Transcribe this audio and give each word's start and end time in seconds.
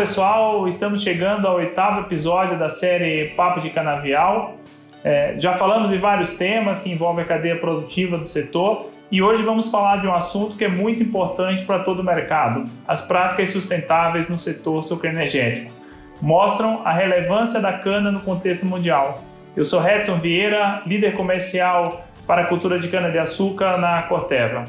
pessoal, 0.00 0.66
estamos 0.66 1.02
chegando 1.02 1.46
ao 1.46 1.56
oitavo 1.56 2.00
episódio 2.00 2.58
da 2.58 2.70
série 2.70 3.34
Papo 3.36 3.60
de 3.60 3.68
Canavial. 3.68 4.56
É, 5.04 5.34
já 5.36 5.58
falamos 5.58 5.90
de 5.90 5.98
vários 5.98 6.38
temas 6.38 6.80
que 6.80 6.90
envolvem 6.90 7.22
a 7.22 7.28
cadeia 7.28 7.58
produtiva 7.58 8.16
do 8.16 8.24
setor 8.24 8.86
e 9.12 9.20
hoje 9.20 9.42
vamos 9.42 9.70
falar 9.70 10.00
de 10.00 10.06
um 10.06 10.14
assunto 10.14 10.56
que 10.56 10.64
é 10.64 10.68
muito 10.68 11.02
importante 11.02 11.66
para 11.66 11.80
todo 11.80 12.00
o 12.00 12.02
mercado: 12.02 12.64
as 12.88 13.02
práticas 13.02 13.50
sustentáveis 13.50 14.30
no 14.30 14.38
setor 14.38 14.82
sucroenergético. 14.82 15.70
Mostram 16.18 16.80
a 16.82 16.92
relevância 16.92 17.60
da 17.60 17.74
cana 17.74 18.10
no 18.10 18.20
contexto 18.20 18.64
mundial. 18.64 19.22
Eu 19.54 19.64
sou 19.64 19.86
Edson 19.86 20.16
Vieira, 20.16 20.80
líder 20.86 21.12
comercial 21.12 22.06
para 22.26 22.40
a 22.40 22.46
cultura 22.46 22.78
de 22.78 22.88
cana-de-açúcar 22.88 23.76
na 23.76 24.00
Corteva. 24.04 24.64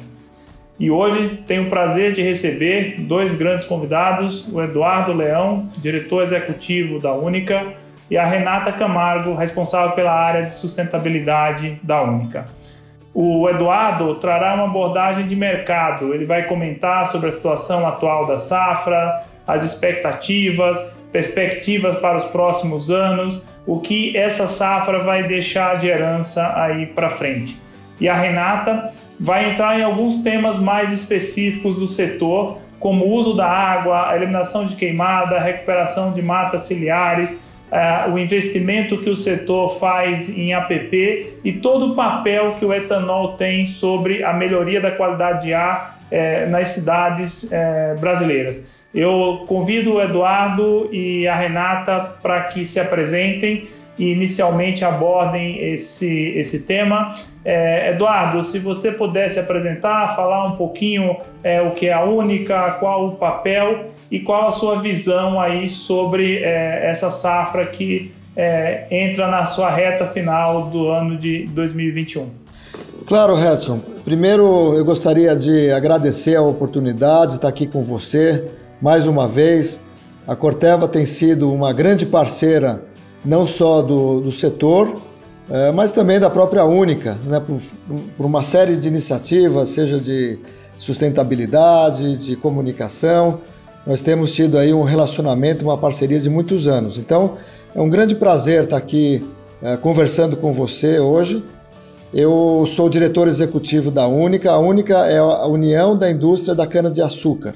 E 0.81 0.89
hoje 0.89 1.43
tenho 1.45 1.67
o 1.67 1.69
prazer 1.69 2.11
de 2.11 2.23
receber 2.23 2.95
dois 3.01 3.35
grandes 3.35 3.67
convidados, 3.67 4.51
o 4.51 4.59
Eduardo 4.63 5.13
Leão, 5.13 5.69
diretor 5.77 6.23
executivo 6.23 6.97
da 6.97 7.13
Única, 7.13 7.73
e 8.09 8.17
a 8.17 8.25
Renata 8.25 8.71
Camargo, 8.71 9.35
responsável 9.35 9.91
pela 9.91 10.11
área 10.11 10.47
de 10.47 10.55
sustentabilidade 10.55 11.79
da 11.83 12.01
Única. 12.01 12.47
O 13.13 13.47
Eduardo 13.47 14.15
trará 14.15 14.55
uma 14.55 14.63
abordagem 14.63 15.27
de 15.27 15.35
mercado, 15.35 16.15
ele 16.15 16.25
vai 16.25 16.47
comentar 16.47 17.05
sobre 17.11 17.29
a 17.29 17.31
situação 17.31 17.87
atual 17.87 18.25
da 18.25 18.39
safra, 18.39 19.23
as 19.45 19.63
expectativas, 19.63 20.79
perspectivas 21.11 21.95
para 21.97 22.17
os 22.17 22.25
próximos 22.25 22.89
anos, 22.89 23.45
o 23.67 23.79
que 23.79 24.17
essa 24.17 24.47
safra 24.47 25.03
vai 25.03 25.27
deixar 25.27 25.77
de 25.77 25.87
herança 25.87 26.59
aí 26.59 26.87
para 26.87 27.07
frente 27.07 27.55
e 28.01 28.09
a 28.09 28.15
Renata 28.15 28.91
vai 29.19 29.51
entrar 29.51 29.79
em 29.79 29.83
alguns 29.83 30.23
temas 30.23 30.57
mais 30.57 30.91
específicos 30.91 31.77
do 31.77 31.87
setor, 31.87 32.57
como 32.79 33.05
o 33.05 33.11
uso 33.11 33.35
da 33.37 33.47
água, 33.47 34.11
eliminação 34.15 34.65
de 34.65 34.75
queimada, 34.75 35.39
recuperação 35.39 36.11
de 36.11 36.19
matas 36.19 36.63
ciliares, 36.63 37.39
uh, 37.71 38.11
o 38.11 38.17
investimento 38.17 38.97
que 38.97 39.09
o 39.09 39.15
setor 39.15 39.77
faz 39.79 40.35
em 40.35 40.51
APP 40.51 41.35
e 41.43 41.53
todo 41.53 41.91
o 41.91 41.95
papel 41.95 42.55
que 42.57 42.65
o 42.65 42.73
etanol 42.73 43.33
tem 43.33 43.63
sobre 43.65 44.23
a 44.23 44.33
melhoria 44.33 44.81
da 44.81 44.89
qualidade 44.89 45.45
de 45.45 45.53
ar 45.53 45.95
uh, 46.11 46.49
nas 46.49 46.69
cidades 46.69 47.43
uh, 47.43 47.99
brasileiras. 47.99 48.81
Eu 48.93 49.45
convido 49.47 49.93
o 49.93 50.01
Eduardo 50.01 50.89
e 50.91 51.27
a 51.27 51.35
Renata 51.35 52.15
para 52.21 52.41
que 52.45 52.65
se 52.65 52.79
apresentem 52.79 53.67
inicialmente 53.97 54.83
abordem 54.83 55.71
esse, 55.71 56.29
esse 56.35 56.63
tema. 56.63 57.13
É, 57.43 57.91
Eduardo, 57.91 58.43
se 58.43 58.59
você 58.59 58.91
pudesse 58.91 59.39
apresentar, 59.39 60.15
falar 60.15 60.45
um 60.45 60.55
pouquinho 60.55 61.17
é, 61.43 61.61
o 61.61 61.71
que 61.71 61.87
é 61.87 61.93
a 61.93 62.03
Única, 62.03 62.71
qual 62.79 63.07
o 63.07 63.11
papel 63.15 63.91
e 64.09 64.19
qual 64.19 64.47
a 64.47 64.51
sua 64.51 64.79
visão 64.81 65.39
aí 65.39 65.67
sobre 65.67 66.37
é, 66.37 66.89
essa 66.89 67.09
safra 67.11 67.65
que 67.67 68.11
é, 68.35 68.85
entra 68.89 69.27
na 69.27 69.45
sua 69.45 69.69
reta 69.69 70.07
final 70.07 70.67
do 70.67 70.87
ano 70.87 71.17
de 71.17 71.45
2021. 71.47 72.29
Claro, 73.05 73.37
Edson. 73.37 73.79
Primeiro, 74.05 74.73
eu 74.75 74.85
gostaria 74.85 75.35
de 75.35 75.71
agradecer 75.71 76.35
a 76.35 76.41
oportunidade 76.41 77.31
de 77.31 77.35
estar 77.35 77.47
aqui 77.47 77.67
com 77.67 77.83
você 77.83 78.45
mais 78.81 79.05
uma 79.05 79.27
vez. 79.27 79.81
A 80.27 80.35
Corteva 80.35 80.87
tem 80.87 81.05
sido 81.05 81.51
uma 81.51 81.73
grande 81.73 82.05
parceira 82.05 82.83
não 83.23 83.45
só 83.45 83.81
do, 83.81 84.21
do 84.21 84.31
setor, 84.31 84.95
é, 85.49 85.71
mas 85.71 85.91
também 85.91 86.19
da 86.19 86.29
própria 86.29 86.63
Única, 86.63 87.17
né, 87.25 87.39
por, 87.39 87.59
por, 88.17 88.25
uma 88.25 88.41
série 88.41 88.77
de 88.77 88.87
iniciativas, 88.87 89.69
seja 89.69 89.99
de 89.99 90.39
sustentabilidade, 90.77 92.17
de 92.17 92.35
comunicação. 92.35 93.41
Nós 93.85 94.01
temos 94.01 94.31
tido 94.31 94.57
aí 94.57 94.73
um 94.73 94.83
relacionamento, 94.83 95.65
uma 95.65 95.77
parceria 95.77 96.19
de 96.19 96.29
muitos 96.29 96.67
anos. 96.67 96.97
Então, 96.97 97.35
é 97.75 97.81
um 97.81 97.89
grande 97.89 98.15
prazer 98.15 98.63
estar 98.63 98.77
aqui 98.77 99.25
é, 99.61 99.75
conversando 99.77 100.37
com 100.37 100.53
você 100.53 100.99
hoje. 100.99 101.43
Eu 102.13 102.65
sou 102.67 102.89
diretor 102.89 103.27
executivo 103.27 103.89
da 103.89 104.07
Única. 104.07 104.51
A 104.51 104.59
Única 104.59 105.05
é 105.07 105.17
a 105.17 105.45
União 105.45 105.95
da 105.95 106.09
Indústria 106.09 106.53
da 106.53 106.67
Cana-de-Açúcar. 106.67 107.55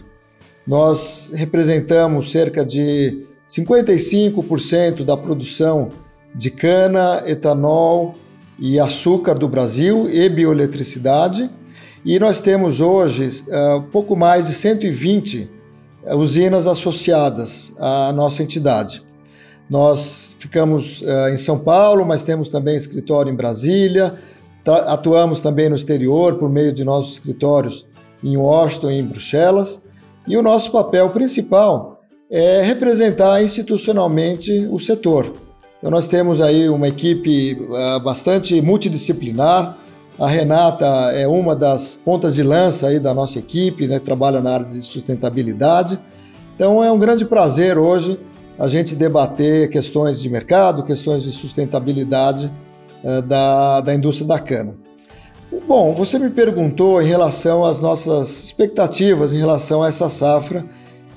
Nós 0.66 1.31
representamos 1.34 2.31
cerca 2.31 2.66
de 2.66 3.25
55% 3.47 5.03
da 5.03 5.16
produção 5.16 5.89
de 6.33 6.50
cana, 6.50 7.23
etanol 7.25 8.16
e 8.59 8.79
açúcar 8.79 9.35
do 9.35 9.47
Brasil 9.47 10.09
e 10.09 10.28
bioeletricidade. 10.29 11.50
E 12.03 12.19
nós 12.19 12.39
temos 12.39 12.79
hoje 12.79 13.44
uh, 13.47 13.81
pouco 13.91 14.16
mais 14.16 14.47
de 14.47 14.53
120 14.53 15.50
usinas 16.13 16.67
associadas 16.67 17.73
à 17.79 18.11
nossa 18.13 18.44
entidade. 18.44 19.03
Nós 19.69 20.35
ficamos 20.38 21.01
uh, 21.01 21.29
em 21.31 21.38
São 21.38 21.57
Paulo, 21.57 22.05
mas 22.05 22.22
temos 22.22 22.50
também 22.50 22.75
escritório 22.75 23.31
em 23.31 23.35
Brasília, 23.35 24.16
atuamos 24.88 25.41
também 25.41 25.69
no 25.69 25.75
exterior 25.75 26.35
por 26.35 26.50
meio 26.50 26.72
de 26.72 26.84
nossos 26.84 27.13
escritórios 27.13 27.85
em 28.23 28.35
Washington 28.38 28.91
e 28.91 29.00
em 29.00 29.03
Bruxelas. 29.03 29.84
E 30.28 30.35
o 30.38 30.41
nosso 30.41 30.72
papel 30.72 31.09
principal 31.11 31.94
é 32.30 32.62
representar 32.62 33.44
institucionalmente 33.44 34.68
o 34.72 34.80
setor. 34.80 35.34
Então 35.78 35.91
nós 35.91 36.08
temos 36.08 36.41
aí 36.41 36.68
uma 36.68 36.88
equipe 36.88 37.53
uh, 37.53 38.00
bastante 38.00 38.59
multidisciplinar. 38.62 39.78
A 40.18 40.28
Renata 40.28 40.85
é 41.14 41.28
uma 41.28 41.56
das 41.56 41.94
pontas 41.94 42.35
de 42.35 42.44
lança 42.44 42.88
aí 42.88 43.00
da 43.00 43.14
nossa 43.14 43.38
equipe, 43.38 43.88
né, 43.88 44.00
trabalha 44.00 44.40
na 44.41 44.53
área 44.53 44.66
de 44.66 44.81
sustentabilidade. 44.81 46.00
Então 46.56 46.84
é 46.84 46.91
um 46.91 46.97
grande 46.97 47.25
prazer 47.25 47.78
hoje 47.78 48.19
a 48.58 48.68
gente 48.68 48.96
debater 48.96 49.69
questões 49.69 50.22
de 50.22 50.30
mercado, 50.30 50.84
questões 50.84 51.24
de 51.24 51.31
sustentabilidade 51.31 52.52
uh, 53.03 53.22
da, 53.22 53.81
da 53.81 53.94
indústria 53.94 54.28
da 54.28 54.40
cana. 54.40 54.74
Bom, 55.68 55.94
você 55.94 56.18
me 56.18 56.30
perguntou 56.30 57.02
em 57.02 57.06
relação 57.06 57.64
às 57.64 57.80
nossas 57.80 58.46
expectativas 58.46 59.34
em 59.34 59.38
relação 59.38 59.84
a 59.84 59.88
essa 59.88 60.09
safra 60.09 60.66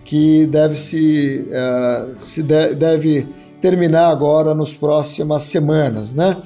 que 0.09 0.47
deve 0.47 0.75
se, 0.75 1.45
uh, 1.49 2.17
se 2.17 2.43
de, 2.43 2.75
deve 2.75 3.27
terminar 3.61 4.09
agora 4.09 4.55
nas 4.55 4.73
próximas 4.73 5.43
semanas, 5.43 6.15
né? 6.15 6.39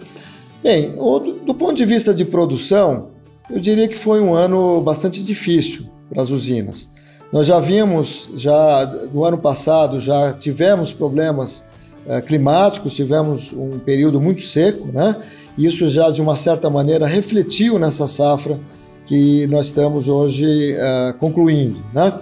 Bem, 0.61 0.97
do, 0.97 1.41
do 1.45 1.55
ponto 1.55 1.75
de 1.75 1.85
vista 1.85 2.13
de 2.13 2.25
produção, 2.25 3.11
eu 3.49 3.61
diria 3.61 3.87
que 3.87 3.97
foi 3.97 4.21
um 4.21 4.35
ano 4.35 4.81
bastante 4.81 5.23
difícil 5.23 5.87
para 6.11 6.21
as 6.21 6.31
usinas. 6.31 6.91
Nós 7.33 7.47
já 7.47 7.61
vimos, 7.61 8.29
já 8.35 8.85
no 9.15 9.25
ano 9.25 9.39
passado, 9.39 10.01
já 10.01 10.33
tivemos 10.33 10.91
problemas 10.91 11.65
uh, 12.05 12.21
climáticos, 12.21 12.95
tivemos 12.95 13.53
um 13.53 13.79
período 13.79 14.21
muito 14.21 14.43
seco, 14.43 14.89
né? 14.93 15.23
Isso 15.57 15.89
já 15.89 16.11
de 16.11 16.21
uma 16.21 16.35
certa 16.35 16.69
maneira 16.69 17.07
refletiu 17.07 17.79
nessa 17.79 18.09
safra 18.09 18.59
que 19.07 19.47
nós 19.47 19.67
estamos 19.67 20.09
hoje 20.09 20.75
uh, 20.75 21.17
concluindo, 21.19 21.81
né? 21.95 22.13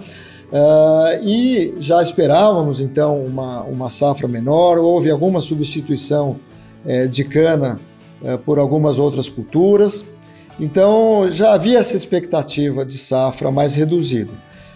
Uh, 0.51 1.23
e 1.23 1.75
já 1.79 2.01
esperávamos 2.01 2.81
então 2.81 3.23
uma, 3.23 3.63
uma 3.63 3.89
safra 3.89 4.27
menor, 4.27 4.77
houve 4.77 5.09
alguma 5.09 5.39
substituição 5.39 6.37
uh, 6.85 7.07
de 7.07 7.23
cana 7.23 7.79
uh, 8.21 8.37
por 8.39 8.59
algumas 8.59 8.99
outras 8.99 9.29
culturas, 9.29 10.03
então 10.59 11.29
já 11.29 11.53
havia 11.53 11.79
essa 11.79 11.95
expectativa 11.95 12.85
de 12.85 12.97
safra 12.97 13.49
mais 13.49 13.75
reduzida. 13.75 14.31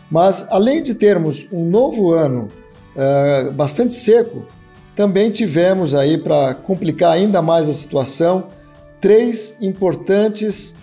Mas 0.10 0.48
além 0.50 0.82
de 0.82 0.96
termos 0.96 1.46
um 1.52 1.66
novo 1.66 2.12
ano 2.12 2.48
eh, 2.96 3.50
bastante 3.52 3.96
seco, 3.96 4.46
também 4.96 5.32
tivemos 5.32 5.96
aí 5.96 6.16
para 6.16 6.54
complicar 6.54 7.12
ainda 7.12 7.42
mais 7.42 7.68
a 7.68 7.74
situação 7.74 8.46
três 9.02 9.58
importantes 9.60 10.76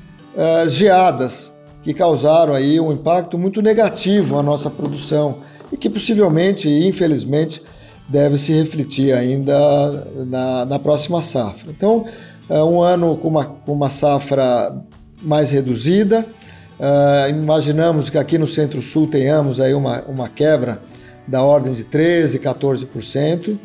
geadas 0.68 1.51
que 1.82 1.92
causaram 1.92 2.54
aí 2.54 2.78
um 2.80 2.92
impacto 2.92 3.36
muito 3.36 3.60
negativo 3.60 4.38
à 4.38 4.42
nossa 4.42 4.70
produção 4.70 5.38
e 5.72 5.76
que 5.76 5.90
possivelmente, 5.90 6.68
infelizmente, 6.68 7.62
deve 8.08 8.36
se 8.36 8.52
refletir 8.52 9.12
ainda 9.12 9.54
na, 10.26 10.64
na 10.66 10.78
próxima 10.78 11.22
safra. 11.22 11.70
Então, 11.70 12.04
é 12.48 12.62
um 12.62 12.80
ano 12.80 13.16
com 13.16 13.28
uma, 13.28 13.44
com 13.44 13.72
uma 13.72 13.90
safra 13.90 14.74
mais 15.22 15.50
reduzida. 15.50 16.26
Uh, 16.78 17.30
imaginamos 17.30 18.10
que 18.10 18.18
aqui 18.18 18.38
no 18.38 18.46
Centro-Sul 18.46 19.06
tenhamos 19.06 19.60
aí 19.60 19.72
uma, 19.72 20.02
uma 20.02 20.28
quebra 20.28 20.80
da 21.26 21.42
ordem 21.42 21.72
de 21.72 21.84
13%, 21.84 22.40
14%. 22.40 23.56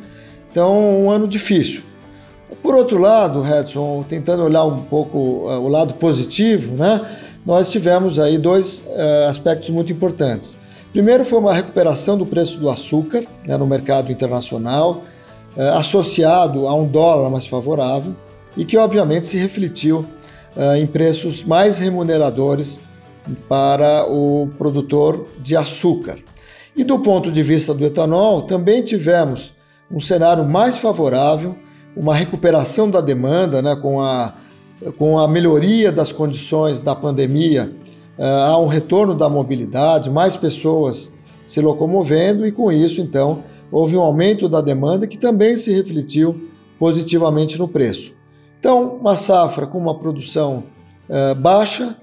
Então, 0.51 1.03
um 1.03 1.09
ano 1.09 1.27
difícil. 1.27 1.81
Por 2.61 2.75
outro 2.75 2.97
lado, 2.97 3.45
Edson, 3.45 4.05
tentando 4.07 4.43
olhar 4.43 4.63
um 4.63 4.83
pouco 4.83 5.17
uh, 5.17 5.59
o 5.59 5.67
lado 5.67 5.95
positivo, 5.95 6.75
né? 6.75 7.01
Nós 7.47 7.69
tivemos 7.69 8.19
aí 8.19 8.38
dois 8.38 8.79
uh, 8.79 9.29
aspectos 9.29 9.69
muito 9.69 9.94
importantes. 9.94 10.57
Primeiro 10.91 11.23
foi 11.23 11.39
uma 11.39 11.53
recuperação 11.53 12.17
do 12.17 12.25
preço 12.25 12.59
do 12.59 12.69
açúcar 12.69 13.23
né, 13.45 13.55
no 13.55 13.65
mercado 13.65 14.11
internacional, 14.11 15.05
uh, 15.55 15.61
associado 15.77 16.67
a 16.67 16.73
um 16.73 16.85
dólar 16.85 17.29
mais 17.29 17.47
favorável 17.47 18.13
e 18.57 18.65
que 18.65 18.75
obviamente 18.75 19.27
se 19.27 19.38
refletiu 19.38 20.05
uh, 20.57 20.75
em 20.75 20.85
preços 20.85 21.41
mais 21.41 21.79
remuneradores 21.79 22.81
para 23.47 24.05
o 24.09 24.50
produtor 24.57 25.25
de 25.39 25.55
açúcar. 25.55 26.17
E 26.75 26.83
do 26.83 27.00
ponto 27.00 27.31
de 27.31 27.43
vista 27.43 27.73
do 27.73 27.85
etanol, 27.85 28.41
também 28.41 28.83
tivemos 28.83 29.53
um 29.89 30.01
cenário 30.01 30.43
mais 30.43 30.77
favorável, 30.77 31.55
uma 31.95 32.13
recuperação 32.13 32.89
da 32.89 33.00
demanda, 33.00 33.61
né, 33.61 33.73
com, 33.73 34.01
a, 34.01 34.33
com 34.97 35.18
a 35.18 35.27
melhoria 35.27 35.91
das 35.91 36.12
condições 36.12 36.79
da 36.79 36.95
pandemia, 36.95 37.71
uh, 38.18 38.24
há 38.24 38.57
um 38.59 38.68
retorno 38.68 39.15
da 39.15 39.29
mobilidade, 39.29 40.09
mais 40.09 40.35
pessoas 40.35 41.12
se 41.44 41.62
locomovendo 41.62 42.45
e 42.45 42.51
com 42.51 42.71
isso, 42.71 43.00
então, 43.01 43.44
houve 43.71 43.95
um 43.95 44.01
aumento 44.01 44.50
da 44.50 44.62
demanda 44.62 45.07
que 45.07 45.18
também 45.18 45.56
se 45.56 45.71
refletiu 45.71 46.41
positivamente 46.77 47.57
no 47.57 47.68
preço. 47.68 48.13
Então, 48.59 48.97
uma 49.00 49.15
safra 49.15 49.65
com 49.65 49.77
uma 49.77 49.97
produção 49.97 50.63
uh, 51.09 51.35
baixa, 51.35 51.95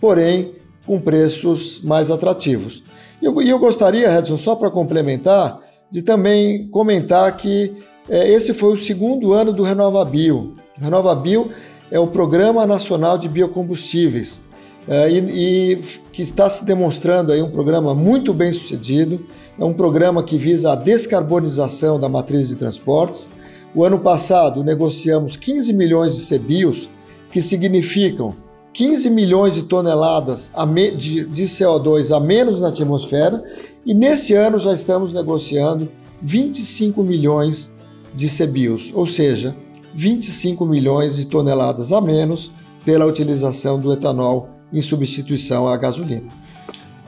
porém 0.00 0.54
com 0.86 1.00
preços 1.00 1.80
mais 1.82 2.10
atrativos. 2.10 2.82
E 3.20 3.24
eu, 3.24 3.40
eu, 3.40 3.58
gostaria, 3.58 4.18
Edson, 4.18 4.36
só 4.36 4.56
para 4.56 4.70
complementar, 4.70 5.60
de 5.90 6.02
também 6.02 6.68
comentar 6.68 7.36
que 7.36 7.76
é, 8.08 8.28
esse 8.32 8.52
foi 8.52 8.72
o 8.72 8.76
segundo 8.76 9.32
ano 9.32 9.52
do 9.52 9.62
RenovaBio. 9.62 10.54
RenovaBio 10.80 11.50
é 11.92 12.00
o 12.00 12.06
Programa 12.06 12.66
Nacional 12.66 13.18
de 13.18 13.28
Biocombustíveis 13.28 14.40
é, 14.88 15.10
e, 15.10 15.18
e, 15.18 15.76
que 16.10 16.22
está 16.22 16.48
se 16.48 16.64
demonstrando 16.64 17.30
aí 17.30 17.42
um 17.42 17.50
programa 17.50 17.94
muito 17.94 18.32
bem 18.32 18.50
sucedido. 18.50 19.20
É 19.58 19.64
um 19.64 19.74
programa 19.74 20.22
que 20.22 20.38
visa 20.38 20.72
a 20.72 20.74
descarbonização 20.74 22.00
da 22.00 22.08
matriz 22.08 22.48
de 22.48 22.56
transportes. 22.56 23.28
O 23.74 23.84
ano 23.84 23.98
passado 23.98 24.64
negociamos 24.64 25.36
15 25.36 25.74
milhões 25.74 26.16
de 26.16 26.38
CBIOS, 26.38 26.88
que 27.30 27.42
significam 27.42 28.34
15 28.72 29.10
milhões 29.10 29.54
de 29.54 29.64
toneladas 29.64 30.50
de 30.96 31.44
CO2 31.44 32.10
a 32.16 32.18
menos 32.18 32.58
na 32.58 32.68
atmosfera, 32.68 33.44
e 33.84 33.92
nesse 33.92 34.32
ano 34.32 34.58
já 34.58 34.72
estamos 34.72 35.12
negociando 35.12 35.88
25 36.22 37.02
milhões 37.02 37.70
de 38.14 38.28
CBIOS, 38.28 38.90
ou 38.94 39.04
seja, 39.04 39.54
25 39.94 40.64
milhões 40.66 41.16
de 41.16 41.26
toneladas 41.26 41.92
a 41.92 42.00
menos 42.00 42.52
pela 42.84 43.06
utilização 43.06 43.78
do 43.78 43.92
etanol 43.92 44.48
em 44.72 44.80
substituição 44.80 45.68
à 45.68 45.76
gasolina. 45.76 46.30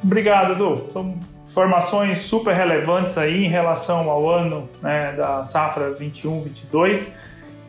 Obrigado, 0.02 0.52
Edu. 0.52 0.86
São 0.92 1.14
informações 1.44 2.18
super 2.20 2.54
relevantes 2.54 3.16
aí 3.16 3.44
em 3.44 3.48
relação 3.48 4.10
ao 4.10 4.28
ano 4.28 4.68
né, 4.82 5.12
da 5.12 5.42
safra 5.44 5.94
21-22. 5.94 7.14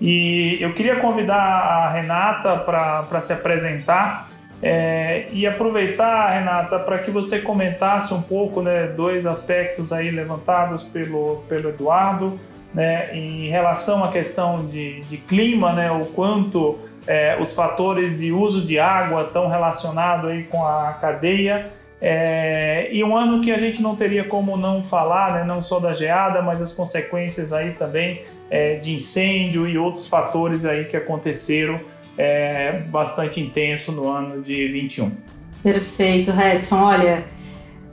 E 0.02 0.58
eu 0.60 0.74
queria 0.74 1.00
convidar 1.00 1.36
a 1.36 1.92
Renata 1.92 2.58
para 2.58 3.22
se 3.22 3.32
apresentar 3.32 4.30
é, 4.62 5.28
e 5.32 5.46
aproveitar, 5.46 6.32
Renata, 6.32 6.80
para 6.80 7.00
que 7.00 7.12
você 7.12 7.40
comentasse 7.40 8.14
um 8.14 8.22
pouco 8.22 8.62
né, 8.62 8.88
dois 8.88 9.26
aspectos 9.26 9.94
aí 9.94 10.12
levantados 10.12 10.84
pelo, 10.84 11.44
pelo 11.48 11.70
Eduardo, 11.70 12.40
né, 12.76 13.16
em 13.18 13.50
relação 13.50 14.04
à 14.04 14.12
questão 14.12 14.68
de, 14.68 15.00
de 15.02 15.18
clima, 15.18 15.74
né, 15.74 15.90
o 15.90 16.06
quanto 16.08 16.78
é, 17.08 17.38
os 17.42 17.54
fatores 17.54 18.20
de 18.20 18.32
uso 18.32 18.66
de 18.66 18.78
água 18.78 19.24
estão 19.24 19.48
relacionados 19.48 20.30
aí 20.30 20.44
com 20.44 20.64
a 20.68 20.94
cadeia 20.94 21.72
é, 22.02 22.90
e 22.92 23.04
um 23.04 23.16
ano 23.16 23.42
que 23.42 23.52
a 23.52 23.58
gente 23.58 23.82
não 23.82 23.96
teria 23.96 24.26
como 24.26 24.58
não 24.58 24.84
falar, 24.84 25.34
né, 25.34 25.44
não 25.44 25.62
só 25.62 25.80
da 25.80 25.94
geada, 25.94 26.42
mas 26.42 26.62
as 26.62 26.74
consequências 26.74 27.54
aí 27.54 27.72
também 27.72 28.22
é, 28.50 28.76
de 28.76 28.94
incêndio 28.94 29.68
e 29.68 29.78
outros 29.78 30.08
fatores 30.08 30.66
aí 30.66 30.86
que 30.86 30.98
aconteceram 30.98 31.80
é, 32.18 32.74
bastante 32.90 33.40
intenso 33.40 33.92
no 33.92 34.10
ano 34.10 34.42
de 34.42 34.68
21. 34.68 35.12
Perfeito, 35.64 36.32
Redson. 36.32 36.84
Olha, 36.84 37.24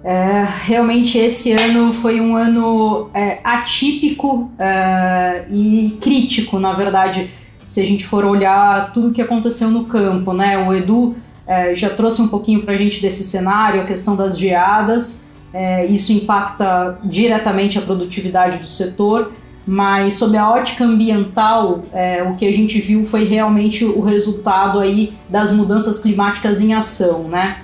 é, 0.04 0.46
realmente 0.64 1.16
esse 1.16 1.52
ano 1.52 1.92
foi 1.92 2.20
um 2.20 2.36
ano 2.36 3.08
é, 3.14 3.38
atípico 3.44 4.50
é, 4.58 5.44
e 5.50 5.96
crítico, 6.00 6.58
na 6.58 6.72
verdade, 6.72 7.30
se 7.64 7.80
a 7.80 7.84
gente 7.84 8.04
for 8.04 8.24
olhar 8.24 8.92
tudo 8.92 9.08
o 9.08 9.12
que 9.12 9.22
aconteceu 9.22 9.70
no 9.70 9.86
campo, 9.86 10.32
né? 10.32 10.58
O 10.58 10.74
Edu 10.74 11.14
é, 11.46 11.74
já 11.74 11.88
trouxe 11.88 12.20
um 12.20 12.28
pouquinho 12.28 12.62
para 12.62 12.74
a 12.74 12.76
gente 12.76 13.00
desse 13.00 13.22
cenário, 13.24 13.80
a 13.80 13.84
questão 13.84 14.16
das 14.16 14.36
geadas, 14.36 15.26
é, 15.54 15.86
isso 15.86 16.12
impacta 16.12 16.98
diretamente 17.04 17.78
a 17.78 17.82
produtividade 17.82 18.58
do 18.58 18.66
setor, 18.66 19.32
mas 19.64 20.14
sob 20.14 20.36
a 20.36 20.50
ótica 20.50 20.84
ambiental, 20.84 21.82
é, 21.92 22.22
o 22.22 22.34
que 22.34 22.46
a 22.46 22.52
gente 22.52 22.80
viu 22.80 23.04
foi 23.04 23.24
realmente 23.24 23.84
o 23.84 24.00
resultado 24.00 24.80
aí 24.80 25.12
das 25.28 25.52
mudanças 25.52 26.00
climáticas 26.00 26.60
em 26.60 26.74
ação, 26.74 27.28
né? 27.28 27.61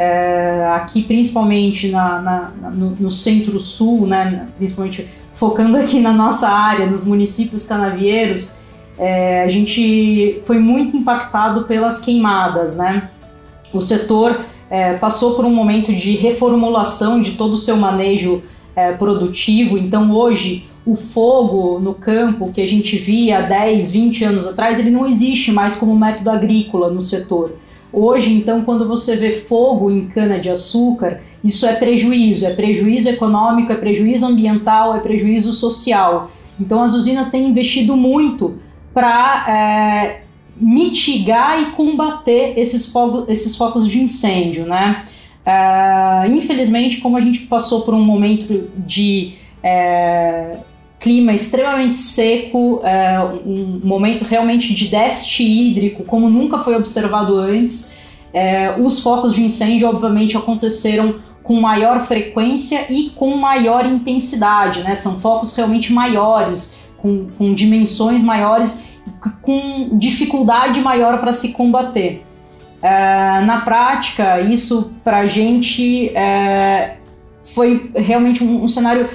É, 0.00 0.70
aqui 0.76 1.02
principalmente 1.02 1.88
na, 1.88 2.22
na, 2.22 2.70
no, 2.70 2.90
no 2.90 3.10
centro-sul, 3.10 4.06
né, 4.06 4.46
principalmente 4.56 5.08
focando 5.34 5.76
aqui 5.76 5.98
na 5.98 6.12
nossa 6.12 6.48
área, 6.48 6.86
nos 6.86 7.04
municípios 7.04 7.66
canavieiros, 7.66 8.60
é, 8.96 9.42
a 9.42 9.48
gente 9.48 10.40
foi 10.44 10.58
muito 10.58 10.96
impactado 10.96 11.64
pelas 11.64 12.00
queimadas, 12.00 12.76
né? 12.76 13.10
O 13.72 13.80
setor 13.80 14.40
é, 14.70 14.94
passou 14.94 15.34
por 15.34 15.44
um 15.44 15.50
momento 15.50 15.92
de 15.94 16.16
reformulação 16.16 17.20
de 17.20 17.32
todo 17.32 17.54
o 17.54 17.56
seu 17.56 17.76
manejo 17.76 18.42
é, 18.74 18.92
produtivo, 18.92 19.78
então 19.78 20.12
hoje 20.12 20.68
o 20.84 20.96
fogo 20.96 21.78
no 21.78 21.94
campo 21.94 22.50
que 22.50 22.60
a 22.60 22.66
gente 22.66 22.96
via 22.96 23.38
há 23.38 23.42
10, 23.42 23.92
20 23.92 24.24
anos 24.24 24.46
atrás, 24.46 24.78
ele 24.78 24.90
não 24.90 25.06
existe 25.06 25.52
mais 25.52 25.76
como 25.76 25.94
método 25.94 26.30
agrícola 26.30 26.90
no 26.90 27.02
setor. 27.02 27.52
Hoje, 27.92 28.32
então, 28.34 28.64
quando 28.64 28.86
você 28.86 29.16
vê 29.16 29.32
fogo 29.32 29.90
em 29.90 30.06
cana-de-açúcar, 30.06 31.20
isso 31.42 31.66
é 31.66 31.74
prejuízo, 31.74 32.46
é 32.46 32.50
prejuízo 32.50 33.08
econômico, 33.08 33.72
é 33.72 33.76
prejuízo 33.76 34.26
ambiental, 34.26 34.94
é 34.94 35.00
prejuízo 35.00 35.52
social. 35.52 36.30
Então, 36.60 36.82
as 36.82 36.92
usinas 36.92 37.30
têm 37.30 37.48
investido 37.48 37.96
muito 37.96 38.58
para 38.92 39.46
é, 39.48 40.22
mitigar 40.60 41.62
e 41.62 41.66
combater 41.66 42.54
esses, 42.58 42.86
fogos, 42.86 43.28
esses 43.28 43.56
focos 43.56 43.88
de 43.88 44.00
incêndio, 44.00 44.66
né? 44.66 45.04
Uh, 45.46 46.30
infelizmente, 46.30 47.00
como 47.00 47.16
a 47.16 47.20
gente 47.20 47.46
passou 47.46 47.80
por 47.82 47.94
um 47.94 48.04
momento 48.04 48.68
de 48.76 49.32
é, 49.62 50.58
clima 50.98 51.32
extremamente 51.32 51.98
seco, 51.98 52.80
é, 52.82 53.20
um 53.46 53.80
momento 53.84 54.24
realmente 54.24 54.74
de 54.74 54.88
déficit 54.88 55.44
hídrico, 55.44 56.04
como 56.04 56.28
nunca 56.28 56.58
foi 56.58 56.74
observado 56.76 57.36
antes, 57.36 57.96
é, 58.32 58.74
os 58.78 59.00
focos 59.00 59.34
de 59.34 59.42
incêndio, 59.42 59.88
obviamente, 59.88 60.36
aconteceram 60.36 61.20
com 61.42 61.60
maior 61.60 62.00
frequência 62.00 62.86
e 62.90 63.10
com 63.10 63.36
maior 63.36 63.86
intensidade, 63.86 64.82
né? 64.82 64.94
São 64.94 65.18
focos 65.18 65.54
realmente 65.56 65.92
maiores, 65.92 66.78
com, 66.98 67.26
com 67.38 67.54
dimensões 67.54 68.22
maiores 68.22 68.88
com 69.42 69.98
dificuldade 69.98 70.80
maior 70.80 71.18
para 71.18 71.32
se 71.32 71.52
combater. 71.52 72.24
É, 72.80 73.40
na 73.40 73.62
prática, 73.62 74.40
isso 74.40 74.92
para 75.02 75.18
a 75.18 75.26
gente 75.26 76.10
é, 76.16 76.96
foi 77.42 77.90
realmente 77.94 78.44
um, 78.44 78.64
um, 78.64 78.68
cenário 78.68 79.08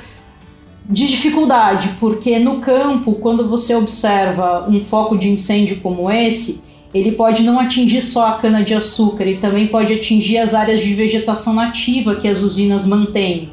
de 0.88 1.08
dificuldade, 1.08 1.92
porque 2.00 2.38
no 2.40 2.60
campo, 2.60 3.14
quando 3.14 3.48
você 3.48 3.74
observa 3.74 4.68
um 4.70 4.84
foco 4.84 5.18
de 5.18 5.30
incêndio 5.30 5.80
como 5.82 6.12
esse, 6.12 6.64
ele 6.94 7.14
pode 7.14 7.42
não 7.42 7.60
atingir 7.60 8.02
só 8.02 8.28
a 8.28 8.34
cana-de-açúcar, 8.34 9.24
ele 9.24 9.40
também 9.40 9.68
pode 9.68 9.94
atingir 9.94 10.38
as 10.38 10.54
áreas 10.54 10.82
de 10.82 10.94
vegetação 10.94 11.54
nativa 11.54 12.16
que 12.16 12.28
as 12.28 12.42
usinas 12.42 12.86
mantêm. 12.86 13.50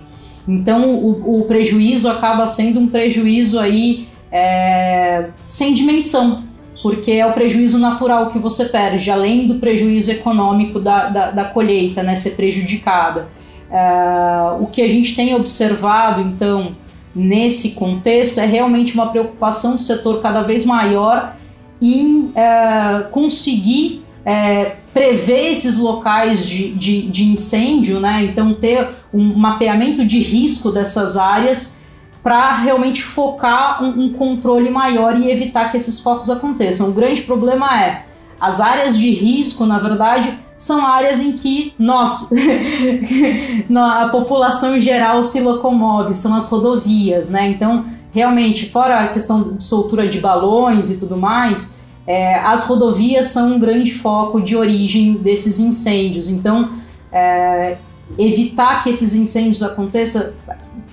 Então, 0.47 0.89
o, 0.89 1.41
o 1.41 1.45
prejuízo 1.45 2.09
acaba 2.09 2.47
sendo 2.47 2.81
um 2.81 2.87
prejuízo 2.87 3.59
aí 3.59 4.09
é, 4.33 5.29
sem 5.47 5.73
dimensão, 5.73 6.45
porque 6.83 7.13
é 7.13 7.27
o 7.27 7.33
prejuízo 7.33 7.79
natural 7.79 8.31
que 8.31 8.39
você 8.39 8.65
perde, 8.67 9.11
além 9.11 9.47
do 9.47 9.55
prejuízo 9.55 10.11
econômico 10.11 10.81
da, 10.81 11.09
da, 11.09 11.31
da 11.31 11.45
colheita, 11.45 12.03
né, 12.03 12.15
ser 12.15 12.31
prejudicada. 12.31 13.29
É, 13.71 14.61
o 14.61 14.67
que 14.67 14.83
a 14.83 14.89
gente 14.89 15.15
tem 15.15 15.35
observado, 15.35 16.21
então, 16.21 16.75
nesse 17.21 17.73
contexto 17.73 18.39
é 18.39 18.47
realmente 18.47 18.95
uma 18.95 19.09
preocupação 19.09 19.77
do 19.77 19.83
setor 19.83 20.21
cada 20.21 20.43
vez 20.43 20.65
maior 20.65 21.37
em 21.81 22.33
é, 22.35 23.07
conseguir 23.11 24.03
é, 24.25 24.77
prever 24.93 25.53
esses 25.53 25.79
locais 25.79 26.47
de, 26.47 26.73
de, 26.73 27.03
de, 27.09 27.25
incêndio, 27.25 28.01
né? 28.01 28.25
então 28.25 28.55
ter 28.55 28.89
um 29.13 29.35
mapeamento 29.35 30.05
de 30.05 30.19
risco 30.19 30.71
dessas 30.71 31.17
áreas 31.17 31.81
para 32.23 32.55
realmente 32.57 33.03
focar 33.03 33.83
um, 33.83 34.05
um, 34.05 34.13
controle 34.13 34.69
maior 34.69 35.19
e 35.19 35.31
evitar 35.31 35.71
que 35.71 35.77
esses 35.77 36.01
focos 36.01 36.29
aconteçam. 36.29 36.91
O 36.91 36.93
grande 36.93 37.23
problema 37.23 37.83
é 37.83 38.05
as 38.41 38.61
áreas 38.61 38.97
de 38.97 39.11
risco, 39.11 39.67
na 39.67 39.79
verdade, 39.79 40.39
são 40.57 40.87
áreas 40.87 41.21
em 41.21 41.33
que 41.33 41.75
nós, 41.79 42.31
a 43.75 44.09
população 44.09 44.77
em 44.77 44.81
geral, 44.81 45.23
se 45.23 45.41
locomove, 45.41 46.15
são 46.15 46.35
as 46.35 46.49
rodovias, 46.49 47.31
né? 47.31 47.49
Então, 47.49 47.87
realmente, 48.13 48.69
fora 48.69 49.01
a 49.01 49.09
questão 49.09 49.55
de 49.55 49.65
soltura 49.65 50.09
de 50.09 50.21
balões 50.21 50.91
e 50.91 50.99
tudo 50.99 51.17
mais, 51.17 51.79
é, 52.07 52.39
as 52.41 52.67
rodovias 52.67 53.27
são 53.27 53.55
um 53.55 53.59
grande 53.59 53.93
foco 53.93 54.41
de 54.41 54.57
origem 54.57 55.15
desses 55.15 55.61
incêndios. 55.61 56.29
Então, 56.29 56.71
é, 57.13 57.77
evitar 58.19 58.83
que 58.83 58.91
esses 58.91 59.15
incêndios 59.15 59.63
aconteçam 59.63 60.33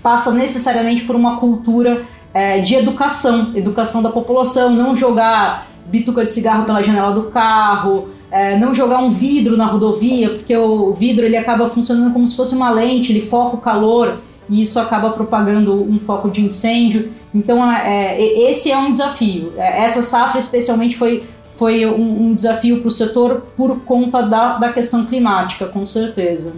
passa 0.01 0.32
necessariamente 0.32 1.04
por 1.04 1.16
uma 1.16 1.38
cultura 1.38 2.06
é, 2.34 2.60
de 2.60 2.75
educação, 2.75 3.51
educação 3.56 4.01
da 4.01 4.10
população, 4.10 4.70
não 4.70 4.96
jogar 4.96 5.68
bituca 5.89 6.24
de 6.24 6.32
cigarro 6.32 6.65
pela 6.65 6.82
janela 6.82 7.12
do 7.12 7.24
carro, 7.24 8.10
é, 8.29 8.58
não 8.58 8.74
jogar 8.74 9.00
um 9.00 9.10
vidro 9.10 9.56
na 9.56 9.65
rodovia, 9.65 10.29
porque 10.29 10.56
o 10.56 10.91
vidro 10.91 11.25
ele 11.25 11.38
acaba 11.38 11.70
funcionando 11.70 12.13
como 12.13 12.27
se 12.27 12.36
fosse 12.36 12.56
uma 12.56 12.70
lente, 12.70 13.12
ele 13.12 13.25
foca 13.25 13.56
o 13.56 13.62
calor 13.62 14.20
e 14.50 14.62
isso 14.62 14.79
acaba 14.79 15.12
propagando 15.12 15.74
um 15.74 15.98
foco 15.98 16.29
de 16.29 16.41
incêndio. 16.41 17.12
Então, 17.34 17.70
é, 17.72 18.22
esse 18.22 18.72
é 18.72 18.77
um 18.77 18.91
desafio. 18.91 19.53
É, 19.58 19.84
essa 19.84 20.01
safra, 20.01 20.39
especialmente, 20.39 20.98
foi, 20.98 21.24
foi 21.56 21.86
um, 21.86 22.27
um 22.27 22.34
desafio 22.34 22.79
para 22.79 22.88
o 22.88 22.91
setor 22.91 23.48
por 23.56 23.82
conta 23.82 24.22
da, 24.22 24.58
da 24.58 24.74
questão 24.74 25.06
climática, 25.06 25.65
com 25.65 25.86
certeza. 25.86 26.56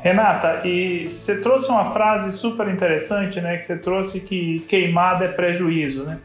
Renata, 0.00 0.66
e 0.66 1.06
você 1.06 1.40
trouxe 1.40 1.68
uma 1.68 1.84
frase 1.86 2.32
super 2.32 2.68
interessante, 2.68 3.38
né? 3.40 3.58
Que 3.58 3.66
você 3.66 3.76
trouxe 3.76 4.20
que 4.20 4.60
queimada 4.60 5.26
é 5.26 5.28
prejuízo, 5.28 6.04
né? 6.04 6.18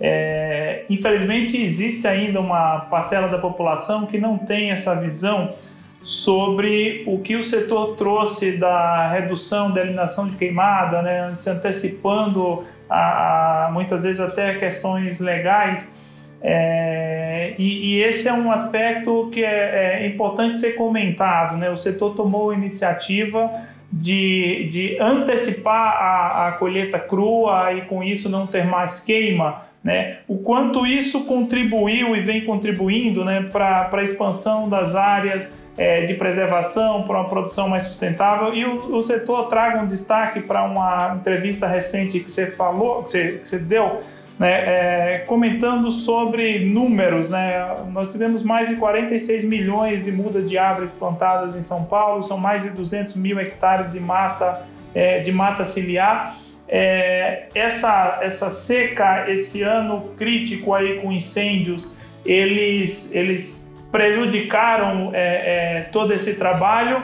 É, 0.00 0.84
infelizmente, 0.88 1.60
existe 1.60 2.08
ainda 2.08 2.40
uma 2.40 2.80
parcela 2.90 3.28
da 3.28 3.36
população 3.36 4.06
que 4.06 4.16
não 4.16 4.38
tem 4.38 4.70
essa 4.70 4.94
visão 4.98 5.54
sobre 6.02 7.04
o 7.06 7.18
que 7.18 7.36
o 7.36 7.42
setor 7.42 7.94
trouxe 7.96 8.52
da 8.52 9.08
redução, 9.08 9.70
da 9.70 9.82
eliminação 9.82 10.26
de 10.26 10.36
queimada, 10.36 11.02
né, 11.02 11.28
se 11.36 11.50
antecipando 11.50 12.64
a, 12.88 13.66
a 13.66 13.70
muitas 13.70 14.04
vezes 14.04 14.20
até 14.20 14.54
questões 14.54 15.20
legais. 15.20 15.94
É, 16.42 17.52
e, 17.58 17.96
e, 17.96 18.02
esse 18.02 18.26
é 18.26 18.32
um 18.32 18.50
aspecto 18.50 19.28
que 19.30 19.44
é, 19.44 20.00
é, 20.02 20.06
importante 20.06 20.56
ser 20.56 20.72
comentado. 20.72 21.58
Né? 21.58 21.68
O 21.68 21.76
setor 21.76 22.16
tomou 22.16 22.54
iniciativa 22.54 23.50
de, 23.92 24.66
de 24.70 24.98
antecipar 24.98 25.92
a, 26.00 26.48
a 26.48 26.52
colheita 26.52 26.98
crua 26.98 27.74
e 27.74 27.82
com 27.82 28.02
isso 28.02 28.30
não 28.30 28.46
ter 28.46 28.64
mais 28.64 29.00
queima 29.00 29.68
né? 29.82 30.18
O 30.28 30.38
quanto 30.38 30.86
isso 30.86 31.24
contribuiu 31.24 32.14
e 32.14 32.20
vem 32.20 32.44
contribuindo 32.44 33.24
né, 33.24 33.48
para 33.50 33.88
a 33.90 34.02
expansão 34.02 34.68
das 34.68 34.94
áreas 34.94 35.52
é, 35.76 36.04
de 36.04 36.14
preservação, 36.14 37.04
para 37.04 37.20
uma 37.20 37.28
produção 37.28 37.68
mais 37.68 37.84
sustentável. 37.84 38.52
E 38.52 38.64
o, 38.64 38.96
o 38.96 39.02
setor 39.02 39.48
traga 39.48 39.80
um 39.80 39.88
destaque 39.88 40.40
para 40.40 40.64
uma 40.64 41.16
entrevista 41.18 41.66
recente 41.66 42.20
que 42.20 42.30
você 42.30 42.46
falou, 42.46 43.02
que 43.02 43.10
você, 43.10 43.32
que 43.42 43.48
você 43.48 43.58
deu, 43.58 44.00
né, 44.38 45.14
é, 45.14 45.18
comentando 45.20 45.90
sobre 45.90 46.66
números. 46.66 47.30
Né? 47.30 47.76
Nós 47.90 48.12
tivemos 48.12 48.42
mais 48.42 48.68
de 48.68 48.76
46 48.76 49.44
milhões 49.44 50.04
de 50.04 50.12
mudas 50.12 50.48
de 50.48 50.58
árvores 50.58 50.90
plantadas 50.92 51.56
em 51.56 51.62
São 51.62 51.84
Paulo, 51.84 52.22
são 52.22 52.36
mais 52.36 52.64
de 52.64 52.70
200 52.70 53.16
mil 53.16 53.40
hectares 53.40 53.92
de 53.92 54.00
mata, 54.00 54.62
é, 54.94 55.20
de 55.20 55.32
mata 55.32 55.64
ciliar. 55.64 56.36
É, 56.72 57.48
essa, 57.52 58.20
essa 58.22 58.48
seca, 58.48 59.24
esse 59.28 59.62
ano 59.62 60.12
crítico 60.16 60.72
aí 60.72 61.00
com 61.00 61.10
incêndios, 61.10 61.92
eles, 62.24 63.12
eles 63.12 63.74
prejudicaram 63.90 65.10
é, 65.12 65.78
é, 65.78 65.80
todo 65.90 66.14
esse 66.14 66.36
trabalho 66.36 67.02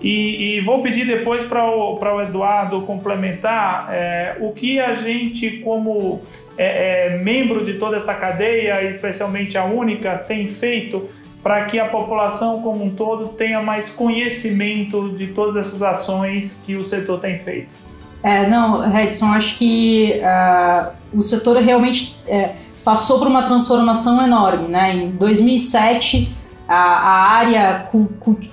e, 0.00 0.58
e, 0.58 0.60
vou 0.60 0.80
pedir 0.80 1.04
depois 1.04 1.44
para 1.44 1.68
o, 1.68 1.98
o 1.98 2.20
Eduardo 2.20 2.82
complementar 2.82 3.88
é, 3.92 4.36
o 4.38 4.52
que 4.52 4.78
a 4.78 4.94
gente, 4.94 5.58
como 5.58 6.22
é, 6.56 7.08
é, 7.08 7.18
membro 7.18 7.64
de 7.64 7.74
toda 7.74 7.96
essa 7.96 8.14
cadeia, 8.14 8.84
especialmente 8.84 9.58
a 9.58 9.64
única, 9.64 10.16
tem 10.16 10.46
feito 10.46 11.08
para 11.42 11.64
que 11.64 11.80
a 11.80 11.86
população 11.86 12.62
como 12.62 12.84
um 12.84 12.94
todo 12.94 13.30
tenha 13.30 13.60
mais 13.60 13.90
conhecimento 13.90 15.08
de 15.10 15.28
todas 15.28 15.56
essas 15.56 15.82
ações 15.82 16.62
que 16.64 16.76
o 16.76 16.84
setor 16.84 17.18
tem 17.18 17.36
feito. 17.36 17.87
É, 18.22 18.48
não, 18.48 18.80
Redson, 18.80 19.26
acho 19.26 19.56
que 19.56 20.20
uh, 20.22 20.90
o 21.16 21.22
setor 21.22 21.56
realmente 21.58 22.16
é, 22.26 22.52
passou 22.84 23.18
por 23.18 23.28
uma 23.28 23.42
transformação 23.42 24.24
enorme. 24.24 24.68
Né? 24.68 24.94
Em 24.94 25.10
2007, 25.10 26.34
a, 26.68 26.74
a 26.74 27.30
área 27.32 27.88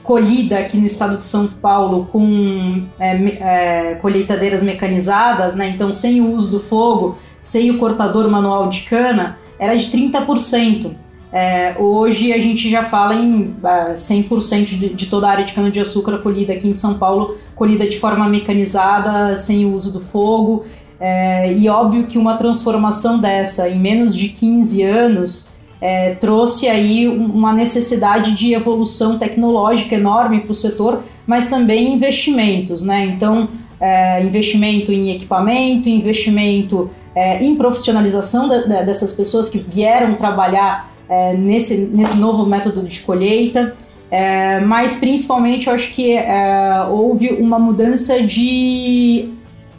colhida 0.04 0.60
aqui 0.60 0.78
no 0.78 0.86
estado 0.86 1.18
de 1.18 1.26
São 1.26 1.48
Paulo 1.48 2.08
com 2.12 2.84
é, 3.00 3.16
é, 3.16 3.96
colheitadeiras 3.96 4.64
mecanizadas, 4.64 5.56
né? 5.56 5.70
então 5.70 5.92
sem 5.92 6.22
o 6.22 6.32
uso 6.32 6.52
do 6.52 6.60
fogo, 6.60 7.18
sem 7.42 7.72
o 7.72 7.78
cortador 7.78 8.30
manual 8.30 8.70
de 8.70 8.82
cana, 8.82 9.38
era 9.60 9.76
de 9.76 9.88
30%. 9.88 10.94
É, 11.36 11.76
hoje 11.78 12.32
a 12.32 12.40
gente 12.40 12.70
já 12.70 12.82
fala 12.82 13.14
em 13.14 13.54
100% 13.62 14.54
é, 14.54 14.64
de, 14.64 14.90
de 14.94 15.06
toda 15.08 15.28
a 15.28 15.32
área 15.32 15.44
de 15.44 15.52
cana-de-açúcar 15.52 16.20
colhida 16.20 16.54
aqui 16.54 16.66
em 16.66 16.74
São 16.74 16.98
Paulo, 16.98 17.36
colhida 17.58 17.86
de 17.86 18.00
forma 18.00 18.26
mecanizada, 18.30 19.36
sem 19.36 19.66
o 19.66 19.74
uso 19.74 19.92
do 19.92 20.00
fogo. 20.00 20.64
É, 20.98 21.52
e 21.52 21.68
óbvio 21.68 22.08
que 22.08 22.18
uma 22.18 22.38
transformação 22.38 23.20
dessa 23.20 23.70
em 23.70 23.78
menos 23.78 24.16
de 24.16 24.30
15 24.30 24.82
anos 24.84 25.52
é, 25.82 26.12
trouxe 26.12 26.70
aí 26.70 27.06
uma 27.06 27.52
necessidade 27.52 28.34
de 28.34 28.54
evolução 28.54 29.20
tecnológica 29.20 29.94
enorme 29.94 30.40
para 30.40 30.54
o 30.54 30.56
setor, 30.56 31.04
mas 31.28 31.50
também 31.50 31.94
investimentos, 31.94 32.82
né? 32.82 33.04
Então, 33.08 33.50
é, 33.78 34.24
investimento 34.24 34.90
em 34.90 35.12
equipamento, 35.12 35.90
investimento 35.90 36.90
é, 37.14 37.44
em 37.44 37.58
profissionalização 37.58 38.48
dessas 38.48 39.12
pessoas 39.12 39.50
que 39.50 39.58
vieram 39.58 40.14
trabalhar 40.14 40.95
é, 41.10 41.34
nesse, 41.34 41.88
nesse 41.88 42.18
novo 42.18 42.46
método 42.46 42.84
de 42.84 43.00
colheita, 43.02 43.76
é, 44.10 44.60
mas 44.60 44.96
principalmente 44.96 45.68
eu 45.68 45.74
acho 45.74 45.92
que 45.94 46.14
é, 46.14 46.86
houve 46.90 47.30
uma 47.30 47.60
mudança 47.60 48.22
de 48.22 49.30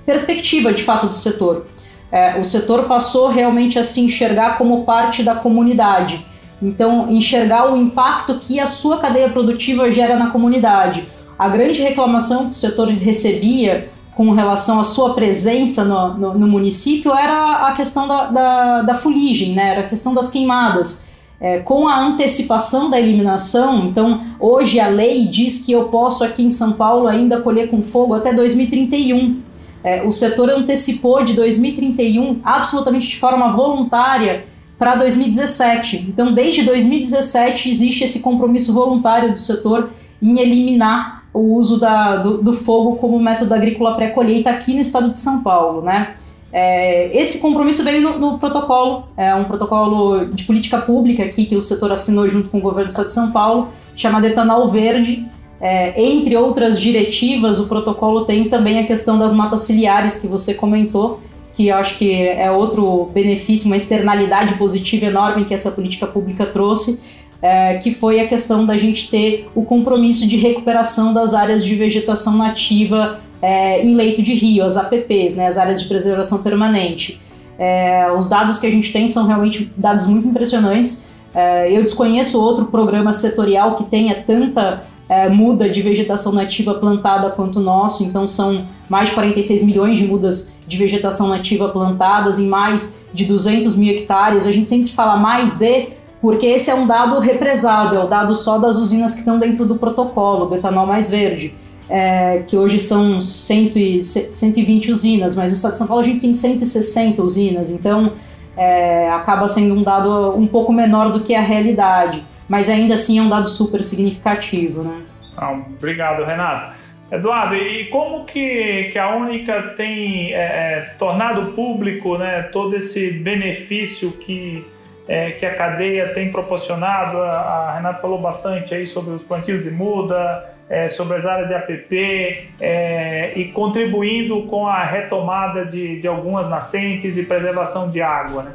perspectiva 0.05 0.73
de 0.73 0.83
fato 0.83 1.07
do 1.07 1.15
setor. 1.15 1.67
É, 2.11 2.39
o 2.39 2.45
setor 2.45 2.85
passou 2.85 3.29
realmente 3.29 3.79
a 3.79 3.83
se 3.83 4.01
enxergar 4.01 4.57
como 4.59 4.85
parte 4.85 5.23
da 5.23 5.35
comunidade. 5.35 6.25
Então, 6.63 7.11
enxergar 7.11 7.71
o 7.71 7.77
impacto 7.77 8.39
que 8.39 8.59
a 8.59 8.67
sua 8.67 8.99
cadeia 8.99 9.29
produtiva 9.29 9.91
gera 9.91 10.17
na 10.17 10.31
comunidade. 10.31 11.07
A 11.39 11.49
grande 11.49 11.83
reclamação 11.83 12.45
que 12.45 12.51
o 12.51 12.55
setor 12.55 12.89
recebia 12.89 13.91
com 14.15 14.33
relação 14.33 14.81
à 14.81 14.85
sua 14.85 15.13
presença 15.13 15.85
no, 15.85 16.15
no, 16.15 16.39
no 16.39 16.49
município 16.49 17.13
era 17.15 17.69
a 17.69 17.73
questão 17.73 18.09
da, 18.09 18.25
da, 18.27 18.83
da 18.83 18.95
fuligem, 18.95 19.55
né? 19.55 19.73
era 19.73 19.81
a 19.81 19.89
questão 19.89 20.15
das 20.15 20.31
queimadas. 20.31 21.06
É, 21.39 21.59
com 21.59 21.87
a 21.87 22.01
antecipação 22.01 22.89
da 22.89 22.99
eliminação, 22.99 23.89
então 23.89 24.23
hoje 24.41 24.81
a 24.81 24.89
lei 24.89 25.27
diz 25.27 25.65
que 25.65 25.73
eu 25.73 25.85
posso 25.89 26.25
aqui 26.25 26.43
em 26.43 26.49
São 26.49 26.73
Paulo 26.73 27.07
ainda 27.07 27.43
colher 27.43 27.69
com 27.69 27.83
fogo 27.83 28.15
até 28.15 28.33
2031. 28.33 29.43
É, 29.85 30.03
o 30.03 30.11
setor 30.11 30.49
antecipou 30.51 31.23
de 31.23 31.35
2031 31.35 32.41
absolutamente 32.43 33.09
de 33.09 33.19
forma 33.19 33.53
voluntária 33.53 34.47
para 34.79 34.97
2017. 34.97 36.07
Então, 36.09 36.33
desde 36.33 36.63
2017 36.63 37.71
existe 37.71 38.05
esse 38.05 38.21
compromisso 38.21 38.73
voluntário 38.73 39.33
do 39.33 39.39
setor 39.39 39.91
em 40.23 40.41
eliminar 40.41 41.27
o 41.33 41.55
uso 41.55 41.79
da, 41.79 42.17
do, 42.17 42.39
do 42.39 42.53
fogo 42.53 42.97
como 42.97 43.21
método 43.21 43.55
agrícola 43.55 43.95
pré-colheita 43.95 44.51
aqui 44.51 44.73
no 44.73 44.81
estado 44.81 45.11
de 45.11 45.19
São 45.19 45.43
Paulo, 45.43 45.83
né? 45.83 46.15
É, 46.59 47.11
esse 47.15 47.37
compromisso 47.37 47.85
veio 47.85 48.01
no, 48.01 48.19
no, 48.19 48.39
protocolo, 48.39 49.05
é 49.15 49.35
um 49.35 49.45
protocolo 49.45 50.25
de 50.25 50.45
política 50.45 50.79
pública 50.79 51.23
aqui 51.23 51.45
que 51.45 51.55
o 51.55 51.61
setor 51.61 51.93
assinou 51.93 52.27
junto 52.31 52.49
com 52.49 52.57
o 52.57 52.61
governo 52.63 52.87
do 52.87 52.93
Estado 52.93 53.09
de 53.09 53.13
São 53.13 53.31
Paulo, 53.31 53.69
chamado 53.95 54.27
Etanol 54.27 54.67
Verde. 54.67 55.29
É, 55.61 56.03
entre 56.03 56.35
outras 56.35 56.81
diretivas, 56.81 57.61
o 57.61 57.69
protocolo 57.69 58.25
tem 58.25 58.49
também 58.49 58.79
a 58.79 58.87
questão 58.87 59.19
das 59.19 59.35
matas 59.35 59.65
ciliares 59.65 60.19
que 60.19 60.27
você 60.27 60.55
comentou, 60.55 61.21
que 61.53 61.69
eu 61.69 61.77
acho 61.77 61.99
que 61.99 62.11
é 62.11 62.51
outro 62.51 63.11
benefício, 63.13 63.67
uma 63.67 63.77
externalidade 63.77 64.55
positiva 64.55 65.05
enorme 65.05 65.45
que 65.45 65.53
essa 65.53 65.71
política 65.71 66.07
pública 66.07 66.47
trouxe, 66.47 67.03
é, 67.43 67.75
que 67.75 67.93
foi 67.93 68.19
a 68.19 68.27
questão 68.27 68.65
da 68.65 68.79
gente 68.79 69.11
ter 69.11 69.47
o 69.55 69.63
compromisso 69.63 70.27
de 70.27 70.39
recuperação 70.39 71.13
das 71.13 71.35
áreas 71.35 71.63
de 71.63 71.75
vegetação 71.75 72.39
nativa 72.39 73.21
é, 73.41 73.85
em 73.85 73.95
leito 73.95 74.23
de 74.23 74.35
rio, 74.35 74.65
as 74.65 74.77
APPs, 74.77 75.37
né, 75.37 75.47
as 75.47 75.59
áreas 75.59 75.83
de 75.83 75.89
preservação 75.89 76.43
permanente. 76.43 77.21
É, 77.59 78.11
os 78.17 78.29
dados 78.29 78.59
que 78.59 78.67
a 78.67 78.71
gente 78.71 78.93
tem 78.93 79.09
são 79.09 79.27
realmente 79.27 79.73
dados 79.77 80.07
muito 80.07 80.29
impressionantes. 80.29 81.09
É, 81.35 81.71
eu 81.71 81.83
desconheço 81.83 82.41
outro 82.41 82.67
programa 82.67 83.13
setorial 83.13 83.77
que 83.77 83.85
tenha 83.85 84.15
tanta 84.27 84.83
é, 85.09 85.29
muda 85.29 85.69
de 85.69 85.81
vegetação 85.83 86.33
nativa 86.33 86.75
plantada 86.75 87.31
quanto 87.31 87.59
o 87.59 87.63
nosso, 87.63 88.05
então 88.05 88.27
são 88.27 88.67
mais 88.89 89.09
de 89.09 89.15
46 89.15 89.63
milhões 89.63 89.99
de 89.99 90.07
mudas 90.07 90.57
de 90.67 90.77
vegetação 90.77 91.29
nativa 91.29 91.69
plantadas 91.69 92.39
em 92.39 92.47
mais 92.47 93.05
de 93.13 93.25
200 93.25 93.77
mil 93.77 93.95
hectares. 93.95 94.47
A 94.47 94.53
gente 94.53 94.69
sempre 94.69 94.91
fala 94.91 95.17
mais 95.17 95.59
de, 95.59 95.89
porque 96.21 96.47
esse 96.47 96.71
é 96.71 96.75
um 96.75 96.87
dado 96.87 97.19
represado, 97.21 97.97
é 97.97 98.05
o 98.05 98.07
dado 98.07 98.35
só 98.35 98.59
das 98.59 98.77
usinas 98.77 99.13
que 99.15 99.21
estão 99.21 99.39
dentro 99.39 99.65
do 99.65 99.77
protocolo, 99.77 100.47
do 100.47 100.55
etanol 100.57 100.87
mais 100.87 101.11
verde 101.11 101.55
é, 101.89 102.43
que 102.47 102.57
hoje 102.57 102.79
são 102.79 103.21
100 103.21 103.73
e, 103.77 104.05
120 104.05 104.91
usinas, 104.91 105.37
mas 105.37 105.51
no 105.51 105.57
estado 105.57 105.73
de 105.73 105.79
São 105.79 105.87
Paulo 105.87 106.03
a 106.03 106.07
gente 106.07 106.21
tem 106.21 106.35
160 106.35 107.23
usinas, 107.23 107.71
então 107.71 108.13
é, 108.57 109.09
acaba 109.11 109.49
sendo 109.49 109.75
um 109.75 109.83
dado 109.83 110.37
um 110.37 110.47
pouco 110.47 110.73
menor 110.73 111.13
do 111.13 111.21
que 111.21 111.35
a 111.35 111.41
realidade, 111.41 112.25
mas 112.49 112.69
ainda 112.69 112.95
assim 112.95 113.19
é 113.19 113.23
um 113.23 113.29
dado 113.29 113.49
super 113.49 113.83
significativo. 113.83 114.83
Né? 114.83 115.03
Ah, 115.37 115.53
obrigado, 115.53 116.25
Renato. 116.25 116.77
Eduardo, 117.11 117.55
e 117.55 117.85
como 117.87 118.25
que, 118.25 118.91
que 118.93 118.99
a 118.99 119.15
Única 119.15 119.75
tem 119.77 120.33
é, 120.33 120.39
é, 120.39 120.81
tornado 120.99 121.53
público 121.53 122.19
né, 122.19 122.43
todo 122.43 122.75
esse 122.75 123.13
benefício 123.13 124.11
que, 124.11 124.67
é, 125.07 125.31
que 125.31 125.47
a 125.47 125.55
cadeia 125.55 126.09
tem 126.09 126.33
proporcionado? 126.33 127.19
A, 127.19 127.31
a 127.31 127.75
Renata 127.77 128.01
falou 128.01 128.21
bastante 128.21 128.75
aí 128.75 128.89
sobre 128.89 129.15
os 129.15 129.23
plantios 129.23 129.63
de 129.63 129.71
muda, 129.71 130.56
é, 130.69 130.89
sobre 130.89 131.17
as 131.17 131.27
áreas 131.27 131.49
de 131.49 131.55
APP 131.55 132.49
é, 132.61 133.33
e 133.39 133.53
contribuindo 133.53 134.43
com 134.43 134.67
a 134.67 134.81
retomada 134.81 135.65
de, 135.65 136.01
de 136.01 136.09
algumas 136.09 136.49
nascentes 136.49 137.17
e 137.17 137.25
preservação 137.25 137.91
de 137.91 138.03
água. 138.03 138.43
Né? 138.43 138.53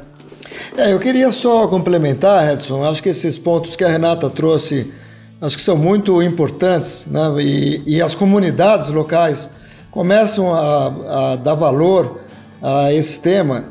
É, 0.76 0.92
eu 0.92 0.98
queria 0.98 1.32
só 1.32 1.66
complementar, 1.68 2.52
Edson, 2.52 2.84
acho 2.84 3.02
que 3.02 3.08
esses 3.08 3.38
pontos 3.38 3.76
que 3.76 3.84
a 3.84 3.88
Renata 3.88 4.28
trouxe 4.28 4.92
acho 5.40 5.56
que 5.56 5.62
são 5.62 5.76
muito 5.76 6.22
importantes, 6.22 7.06
né? 7.06 7.20
e, 7.40 7.82
e 7.96 8.02
as 8.02 8.14
comunidades 8.14 8.88
locais 8.88 9.50
começam 9.90 10.54
a, 10.54 11.32
a, 11.32 11.36
dar 11.36 11.54
valor 11.54 12.20
a 12.62 12.92
esse 12.92 13.20
tema 13.20 13.64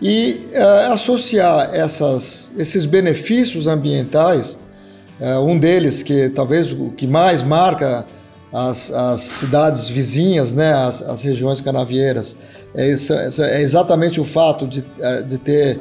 e 0.00 0.48
uh, 0.52 0.92
associar 0.92 1.70
essas, 1.72 2.52
esses 2.58 2.84
benefícios 2.84 3.68
ambientais, 3.68 4.58
um 5.44 5.58
deles 5.58 6.02
que 6.02 6.28
talvez 6.30 6.72
o 6.72 6.90
que 6.90 7.06
mais 7.06 7.42
marca 7.42 8.04
as, 8.52 8.90
as 8.90 9.20
cidades 9.20 9.88
vizinhas, 9.88 10.52
né, 10.52 10.72
as, 10.72 11.00
as 11.00 11.22
regiões 11.22 11.60
canavieiras, 11.60 12.36
é, 12.74 12.88
é, 12.88 13.62
exatamente 13.62 14.20
o 14.20 14.24
fato 14.24 14.66
de, 14.66 14.80
uh, 14.80 15.22
de 15.26 15.38
ter 15.38 15.80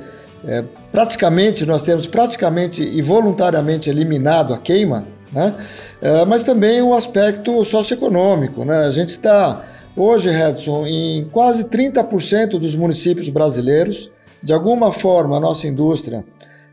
praticamente, 0.91 1.65
nós 1.67 1.83
temos 1.83 2.07
praticamente 2.07 2.81
e 2.81 2.99
voluntariamente 3.01 3.89
eliminado 3.89 4.53
a 4.55 4.57
queima, 4.57 5.05
né? 5.31 5.55
É, 6.01 6.25
mas 6.25 6.43
também 6.43 6.81
o 6.81 6.93
aspecto 6.93 7.63
socioeconômico. 7.63 8.65
Né? 8.65 8.75
A 8.85 8.91
gente 8.91 9.09
está 9.09 9.63
hoje, 9.95 10.29
Redson, 10.29 10.85
em 10.87 11.25
quase 11.31 11.65
30% 11.65 12.59
dos 12.59 12.75
municípios 12.75 13.29
brasileiros. 13.29 14.11
De 14.43 14.51
alguma 14.51 14.91
forma, 14.91 15.37
a 15.37 15.39
nossa 15.39 15.67
indústria 15.67 16.25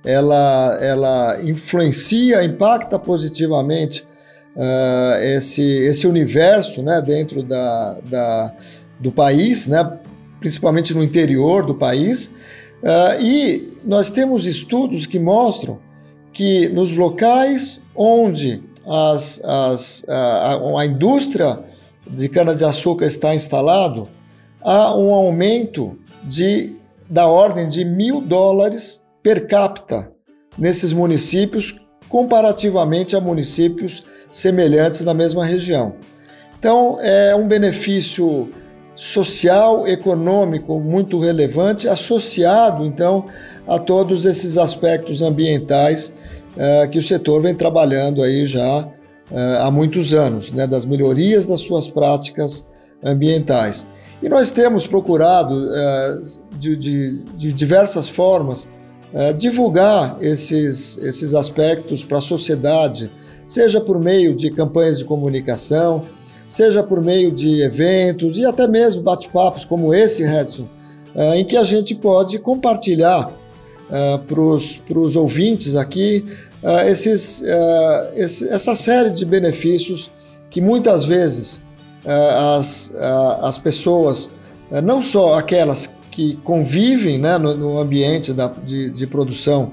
ela, 0.04 0.78
ela 0.80 1.42
influencia, 1.42 2.44
impacta 2.44 2.98
positivamente 2.98 4.06
uh, 4.56 5.22
esse, 5.22 5.62
esse 5.62 6.06
universo 6.06 6.82
né, 6.82 7.02
dentro 7.02 7.42
da, 7.42 7.98
da, 8.08 8.54
do 8.98 9.12
país, 9.12 9.66
né, 9.66 9.98
principalmente 10.40 10.94
no 10.94 11.02
interior 11.02 11.64
do 11.66 11.74
país. 11.74 12.28
Uh, 12.82 13.22
e 13.22 13.78
nós 13.84 14.10
temos 14.10 14.46
estudos 14.46 15.06
que 15.06 15.18
mostram 15.18 15.78
que 16.32 16.68
nos 16.68 16.94
locais 16.94 17.82
onde 17.94 18.62
as, 18.86 19.40
as, 19.44 20.04
a, 20.08 20.80
a 20.80 20.86
indústria 20.86 21.60
de 22.06 22.28
cana-de-açúcar 22.28 23.06
está 23.06 23.34
instalado, 23.34 24.08
há 24.62 24.96
um 24.96 25.12
aumento 25.12 25.98
de, 26.24 26.76
da 27.10 27.26
ordem 27.26 27.68
de 27.68 27.84
mil 27.84 28.20
dólares 28.20 29.02
per 29.28 29.46
capita 29.46 30.10
nesses 30.56 30.90
municípios, 30.90 31.78
comparativamente 32.08 33.14
a 33.14 33.20
municípios 33.20 34.02
semelhantes 34.30 35.04
na 35.04 35.12
mesma 35.12 35.44
região. 35.44 35.96
Então, 36.58 36.96
é 36.98 37.36
um 37.36 37.46
benefício 37.46 38.48
social, 38.96 39.86
econômico 39.86 40.80
muito 40.80 41.20
relevante, 41.20 41.86
associado 41.86 42.86
então 42.86 43.26
a 43.66 43.78
todos 43.78 44.24
esses 44.24 44.56
aspectos 44.56 45.20
ambientais 45.20 46.10
uh, 46.56 46.88
que 46.88 46.98
o 46.98 47.02
setor 47.02 47.42
vem 47.42 47.54
trabalhando 47.54 48.22
aí 48.22 48.46
já 48.46 48.78
uh, 48.80 48.90
há 49.60 49.70
muitos 49.70 50.14
anos, 50.14 50.52
né, 50.52 50.66
das 50.66 50.86
melhorias 50.86 51.46
das 51.46 51.60
suas 51.60 51.86
práticas 51.86 52.66
ambientais. 53.04 53.86
E 54.22 54.28
nós 54.30 54.50
temos 54.50 54.86
procurado 54.86 55.54
uh, 55.54 56.58
de, 56.58 56.74
de, 56.76 57.22
de, 57.36 57.52
diversas 57.52 58.08
formas 58.08 58.66
divulgar 59.36 60.18
esses, 60.20 60.98
esses 60.98 61.34
aspectos 61.34 62.04
para 62.04 62.18
a 62.18 62.20
sociedade, 62.20 63.10
seja 63.46 63.80
por 63.80 63.98
meio 63.98 64.34
de 64.34 64.50
campanhas 64.50 64.98
de 64.98 65.04
comunicação, 65.06 66.04
seja 66.48 66.82
por 66.82 67.02
meio 67.02 67.30
de 67.30 67.62
eventos 67.62 68.38
e 68.38 68.44
até 68.44 68.66
mesmo 68.66 69.02
bate-papos 69.02 69.64
como 69.64 69.92
esse, 69.92 70.24
Redson, 70.24 70.68
uh, 71.14 71.34
em 71.34 71.44
que 71.44 71.56
a 71.56 71.64
gente 71.64 71.94
pode 71.94 72.38
compartilhar 72.38 73.28
uh, 73.28 74.18
para 74.18 74.98
os 75.00 75.16
ouvintes 75.16 75.76
aqui 75.76 76.24
uh, 76.62 76.88
esses, 76.88 77.42
esse, 78.14 78.48
essa 78.48 78.74
série 78.74 79.10
de 79.10 79.24
benefícios 79.24 80.10
que 80.50 80.60
muitas 80.60 81.04
vezes 81.04 81.60
as, 82.56 82.94
as 83.42 83.58
pessoas, 83.58 84.30
não 84.82 85.02
só 85.02 85.34
aquelas 85.34 85.90
que 86.10 86.36
convivem 86.44 87.18
né, 87.18 87.38
no, 87.38 87.54
no 87.56 87.78
ambiente 87.78 88.32
da, 88.32 88.48
de, 88.48 88.90
de 88.90 89.06
produção 89.06 89.72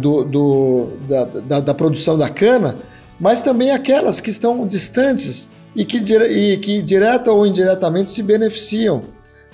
do, 0.00 0.24
do 0.24 0.88
da, 1.08 1.24
da, 1.24 1.60
da 1.60 1.74
produção 1.74 2.18
da 2.18 2.28
cana, 2.28 2.76
mas 3.20 3.42
também 3.42 3.70
aquelas 3.70 4.20
que 4.20 4.28
estão 4.28 4.66
distantes 4.66 5.48
e 5.76 5.84
que, 5.84 5.98
e 5.98 6.56
que 6.56 6.82
direta 6.82 7.30
ou 7.30 7.46
indiretamente 7.46 8.10
se 8.10 8.22
beneficiam 8.22 9.04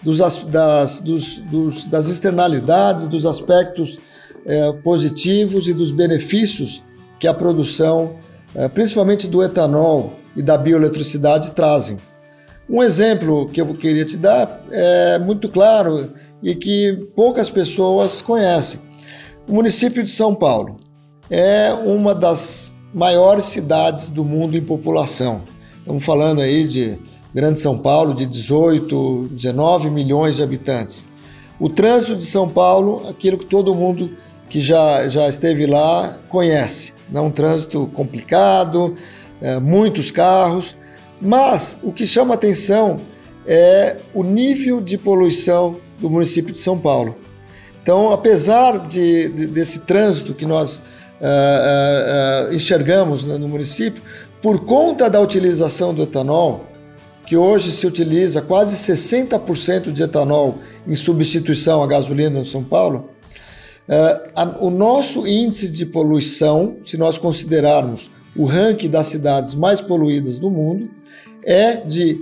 dos, 0.03 0.19
das, 0.45 1.01
dos, 1.01 1.38
dos, 1.38 1.87
das 1.87 2.09
externalidades, 2.09 3.09
dos 3.09 3.25
aspectos 3.25 3.99
é, 4.45 4.73
positivos 4.73 5.67
e 5.67 5.73
dos 5.73 5.90
benefícios 5.90 6.83
que 7.19 7.27
a 7.27 7.33
produção, 7.33 8.17
é, 8.55 8.69
principalmente 8.69 9.27
do 9.27 9.43
etanol 9.43 10.19
e 10.37 10.43
da 10.43 10.59
bioeletricidade, 10.59 11.53
trazem. 11.53 11.99
Um 12.68 12.83
exemplo 12.83 13.48
que 13.48 13.61
eu 13.61 13.74
queria 13.74 14.05
te 14.05 14.16
dar 14.16 14.64
é 14.70 15.18
muito 15.18 15.48
claro 15.48 16.11
e 16.42 16.55
que 16.55 17.09
poucas 17.14 17.50
pessoas 17.50 18.22
conhecem. 18.22 18.81
O 19.46 19.53
município 19.53 20.03
de 20.03 20.11
São 20.11 20.35
Paulo 20.35 20.77
é 21.29 21.72
uma 21.74 22.14
das 22.14 22.74
maiores 22.92 23.46
cidades 23.46 24.11
do 24.11 24.24
mundo 24.24 24.57
em 24.57 24.62
população. 24.62 25.42
Estamos 25.79 26.05
falando 26.05 26.40
aí 26.40 26.66
de 26.66 26.98
Grande 27.35 27.61
São 27.61 27.77
Paulo, 27.77 28.14
de 28.14 28.24
18, 28.27 29.29
19 29.33 29.90
milhões 29.90 30.37
de 30.37 30.42
habitantes. 30.42 31.05
O 31.61 31.68
trânsito 31.68 32.16
de 32.16 32.24
São 32.24 32.48
Paulo, 32.48 33.09
aquilo 33.09 33.37
que 33.37 33.46
todo 33.46 33.74
mundo 33.74 34.11
que 34.48 34.61
já, 34.61 35.07
já 35.09 35.29
esteve 35.29 35.66
lá 35.66 36.16
conhece. 36.29 36.94
É 37.12 37.20
um 37.20 37.31
trânsito 37.31 37.87
complicado, 37.88 38.94
é, 39.42 39.59
muitos 39.59 40.11
carros, 40.11 40.77
mas 41.25 41.79
o 41.83 41.91
que 41.91 42.07
chama 42.07 42.35
atenção 42.35 43.01
é 43.47 43.97
o 44.13 44.23
nível 44.23 44.81
de 44.81 44.99
poluição 44.99 45.77
do 45.99 46.11
município 46.11 46.53
de 46.53 46.61
São 46.61 46.79
Paulo. 46.79 47.17
Então, 47.83 48.13
apesar 48.13 48.79
de, 48.87 49.29
de 49.29 49.47
desse 49.47 49.81
trânsito 49.81 50.35
que 50.35 50.47
nós 50.47 50.79
uh, 50.79 52.51
uh, 52.51 52.55
enxergamos 52.55 53.25
né, 53.25 53.39
no 53.39 53.49
município, 53.49 54.03
por 54.41 54.65
conta 54.65 55.09
da 55.09 55.21
utilização 55.21 55.95
do 55.95 56.03
etanol, 56.03 56.67
que 57.27 57.37
hoje 57.37 57.73
se 57.73 57.87
utiliza 57.87 58.43
quase 58.43 58.77
60% 58.77 59.93
de 59.93 60.03
etanol 60.03 60.59
em 60.87 60.95
substituição 60.95 61.83
à 61.83 61.87
gasolina 61.87 62.39
em 62.39 62.45
São 62.45 62.63
Paulo, 62.63 63.11
uh, 63.89 64.65
o 64.67 64.71
nosso 64.71 65.27
índice 65.27 65.71
de 65.71 65.87
poluição, 65.87 66.77
se 66.85 66.99
nós 66.99 67.17
considerarmos 67.17 68.11
o 68.37 68.44
ranking 68.44 68.90
das 68.90 69.07
cidades 69.09 69.55
mais 69.55 69.81
poluídas 69.81 70.38
do 70.38 70.51
mundo, 70.51 70.88
é 71.44 71.77
de 71.77 72.20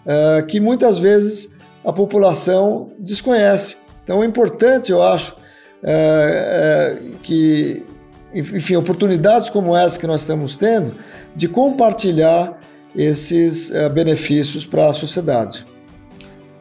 uh, 0.06 0.46
que 0.46 0.60
muitas 0.60 0.98
vezes 0.98 1.50
a 1.84 1.92
população 1.92 2.92
desconhece. 3.00 3.78
Então, 4.10 4.24
é 4.24 4.26
importante, 4.26 4.92
eu 4.92 5.04
acho, 5.04 5.36
uh, 5.84 7.06
uh, 7.14 7.18
que, 7.22 7.86
enfim, 8.34 8.76
oportunidades 8.76 9.52
como 9.52 9.78
essa 9.78 10.00
que 10.00 10.08
nós 10.08 10.22
estamos 10.22 10.58
tendo, 10.58 10.96
de 11.36 11.48
compartilhar 11.48 12.58
esses 12.96 13.72
benefícios 13.94 14.66
para 14.66 14.88
a 14.88 14.94
sociedade. 14.94 15.64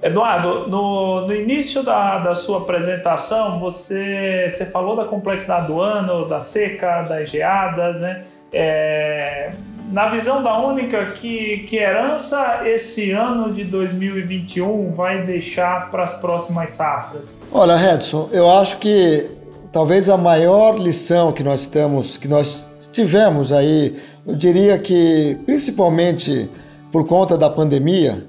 Eduardo, 0.02 0.68
no, 0.68 1.26
no 1.26 1.34
início 1.34 1.82
da, 1.82 2.18
da 2.18 2.34
sua 2.34 2.58
apresentação, 2.58 3.58
você, 3.58 4.46
você 4.50 4.66
falou 4.66 4.94
da 4.94 5.06
complexidade 5.06 5.68
do 5.68 5.80
ano, 5.80 6.28
da 6.28 6.40
seca, 6.40 7.00
das 7.00 7.30
geadas, 7.30 7.98
né? 7.98 8.24
É, 8.52 9.52
na 9.90 10.09
visão 10.09 10.42
da 10.42 10.59
Única, 10.59 11.12
que, 11.12 11.64
que 11.66 11.77
herança 11.77 12.62
esse 12.66 13.11
ano 13.11 13.53
de 13.53 13.64
2021 13.64 14.92
vai 14.92 15.24
deixar 15.24 15.90
para 15.90 16.05
as 16.05 16.20
próximas 16.20 16.70
safras? 16.70 17.40
Olha, 17.53 17.77
Redson, 17.77 18.29
eu 18.33 18.51
acho 18.51 18.79
que 18.79 19.31
talvez 19.72 20.09
a 20.09 20.16
maior 20.16 20.79
lição 20.79 21.33
que 21.33 21.42
nós 21.42 21.62
estamos, 21.62 22.16
que 22.16 22.29
nós 22.29 22.68
tivemos 22.92 23.53
aí, 23.53 23.96
eu 24.27 24.35
diria 24.35 24.79
que 24.79 25.38
principalmente 25.46 26.51
por 26.90 27.07
conta 27.07 27.37
da 27.37 27.51
pandemia, 27.51 28.24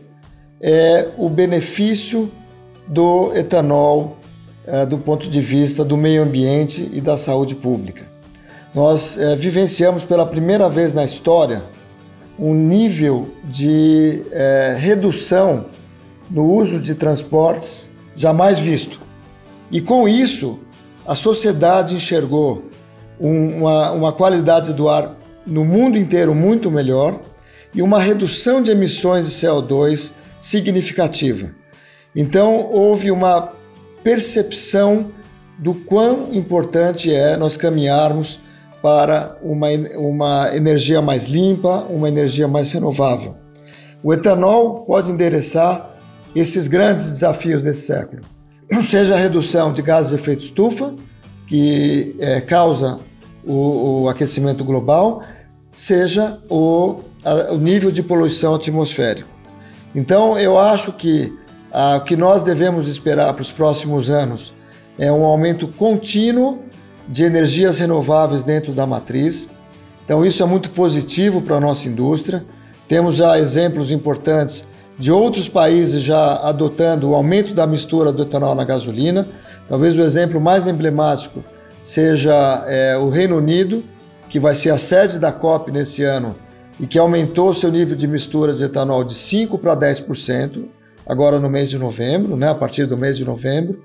é 0.61 1.07
o 1.17 1.29
benefício 1.29 2.31
do 2.87 3.31
etanol 3.35 4.17
é, 4.65 4.85
do 4.85 4.97
ponto 4.97 5.29
de 5.29 5.39
vista 5.39 5.85
do 5.85 5.95
meio 5.95 6.21
ambiente 6.23 6.89
e 6.93 6.99
da 6.99 7.15
saúde 7.15 7.55
pública. 7.55 8.03
Nós 8.73 9.17
é, 9.17 9.35
vivenciamos 9.35 10.03
pela 10.03 10.25
primeira 10.25 10.69
vez 10.69 10.93
na 10.93 11.03
história 11.03 11.63
um 12.37 12.53
nível 12.53 13.27
de 13.43 14.23
é, 14.31 14.77
redução 14.79 15.65
no 16.29 16.45
uso 16.45 16.79
de 16.79 16.93
transportes 16.93 17.89
jamais 18.15 18.59
visto. 18.59 19.01
E 19.71 19.81
com 19.81 20.07
isso, 20.07 20.59
a 21.05 21.15
sociedade 21.15 21.95
enxergou 21.95 22.63
uma, 23.19 23.91
uma 23.91 24.13
qualidade 24.13 24.73
do 24.73 24.87
ar 24.87 25.17
no 25.45 25.65
mundo 25.65 25.97
inteiro 25.97 26.33
muito 26.35 26.69
melhor 26.69 27.19
e 27.73 27.81
uma 27.81 27.99
redução 27.99 28.61
de 28.61 28.71
emissões 28.71 29.27
de 29.27 29.31
CO2 29.33 30.13
significativa. 30.39 31.51
Então, 32.15 32.69
houve 32.71 33.11
uma 33.11 33.53
percepção 34.03 35.07
do 35.57 35.73
quão 35.73 36.33
importante 36.33 37.13
é 37.13 37.35
nós 37.35 37.57
caminharmos 37.57 38.39
para 38.81 39.37
uma, 39.41 39.67
uma 39.97 40.55
energia 40.55 41.01
mais 41.01 41.27
limpa, 41.27 41.85
uma 41.89 42.07
energia 42.07 42.47
mais 42.47 42.71
renovável. 42.71 43.35
O 44.01 44.13
etanol 44.13 44.85
pode 44.85 45.11
endereçar 45.11 45.97
esses 46.35 46.67
grandes 46.67 47.05
desafios 47.05 47.61
desse 47.61 47.87
século, 47.87 48.21
seja 48.87 49.15
a 49.15 49.17
redução 49.17 49.73
de 49.73 49.81
gases 49.81 50.09
de 50.09 50.15
efeito 50.15 50.45
estufa, 50.45 50.95
que 51.47 52.15
é, 52.19 52.39
causa 52.39 52.99
o, 53.45 54.03
o, 54.03 54.09
aquecimento 54.09 54.63
global, 54.63 55.23
seja 55.71 56.39
o, 56.47 56.99
a, 57.23 57.53
o 57.53 57.57
nível 57.57 57.91
de 57.91 58.03
poluição 58.03 58.53
atmosférica. 58.53 59.27
Então, 59.95 60.37
eu 60.37 60.59
acho 60.59 60.93
que 60.93 61.33
a, 61.71 61.97
o 61.97 62.01
que 62.01 62.15
nós 62.15 62.43
devemos 62.43 62.87
esperar 62.87 63.33
para 63.33 63.41
os 63.41 63.51
próximos 63.51 64.09
anos 64.09 64.53
é 64.97 65.11
um 65.11 65.23
aumento 65.23 65.67
contínuo 65.69 66.59
de 67.09 67.23
energias 67.23 67.79
renováveis 67.79 68.43
dentro 68.43 68.71
da 68.71 68.85
matriz. 68.85 69.49
Então, 70.05 70.23
isso 70.23 70.43
é 70.43 70.45
muito 70.45 70.69
positivo 70.69 71.41
para 71.41 71.55
a 71.55 71.59
nossa 71.59 71.87
indústria. 71.87 72.45
Temos 72.87 73.15
já 73.15 73.37
exemplos 73.39 73.89
importantes 73.89 74.63
de 74.97 75.11
outros 75.11 75.47
países 75.47 76.03
já 76.03 76.35
adotando 76.35 77.09
o 77.09 77.15
aumento 77.15 77.53
da 77.53 77.65
mistura 77.65 78.11
do 78.11 78.23
etanol 78.23 78.53
na 78.53 78.63
gasolina. 78.63 79.27
Talvez 79.67 79.97
o 79.97 80.01
exemplo 80.01 80.39
mais 80.39 80.67
emblemático 80.67 81.43
seja 81.83 82.63
é, 82.67 82.97
o 82.97 83.09
Reino 83.09 83.37
Unido, 83.37 83.83
que 84.29 84.39
vai 84.39 84.53
ser 84.53 84.69
a 84.69 84.77
sede 84.77 85.17
da 85.17 85.31
COP 85.31 85.71
nesse 85.71 86.03
ano 86.03 86.35
e 86.79 86.85
que 86.85 86.99
aumentou 86.99 87.53
seu 87.53 87.71
nível 87.71 87.95
de 87.95 88.07
mistura 88.07 88.53
de 88.53 88.63
etanol 88.63 89.03
de 89.03 89.15
5% 89.15 89.59
para 89.59 89.75
10%, 89.75 90.65
agora 91.05 91.39
no 91.39 91.49
mês 91.49 91.69
de 91.69 91.77
novembro, 91.77 92.35
né, 92.37 92.49
a 92.49 92.55
partir 92.55 92.85
do 92.85 92.95
mês 92.95 93.17
de 93.17 93.25
novembro. 93.25 93.83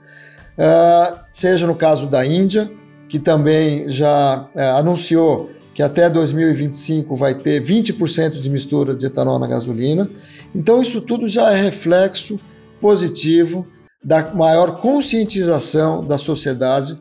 Uh, 0.57 1.19
seja 1.33 1.67
no 1.67 1.75
caso 1.75 2.07
da 2.07 2.25
Índia, 2.25 2.71
que 3.15 3.19
também 3.21 3.89
já 3.89 4.49
uh, 4.53 4.77
anunciou 4.77 5.49
que 5.73 5.81
até 5.85 6.11
2025 6.11 7.15
vai 7.15 7.33
ter 7.33 7.63
20% 7.63 8.41
de 8.41 8.51
mistura 8.51 8.93
de 8.93 9.07
etanol 9.07 9.39
na 9.39 9.47
gasolina. 9.47 10.11
Então, 10.53 10.83
isso 10.83 11.01
tudo 11.01 11.29
já 11.29 11.53
é 11.53 11.63
reflexo 11.63 12.41
positivo 12.81 13.69
da 14.05 14.35
maior 14.35 14.81
conscientização 14.81 16.05
da 16.05 16.19
sociedade 16.19 16.99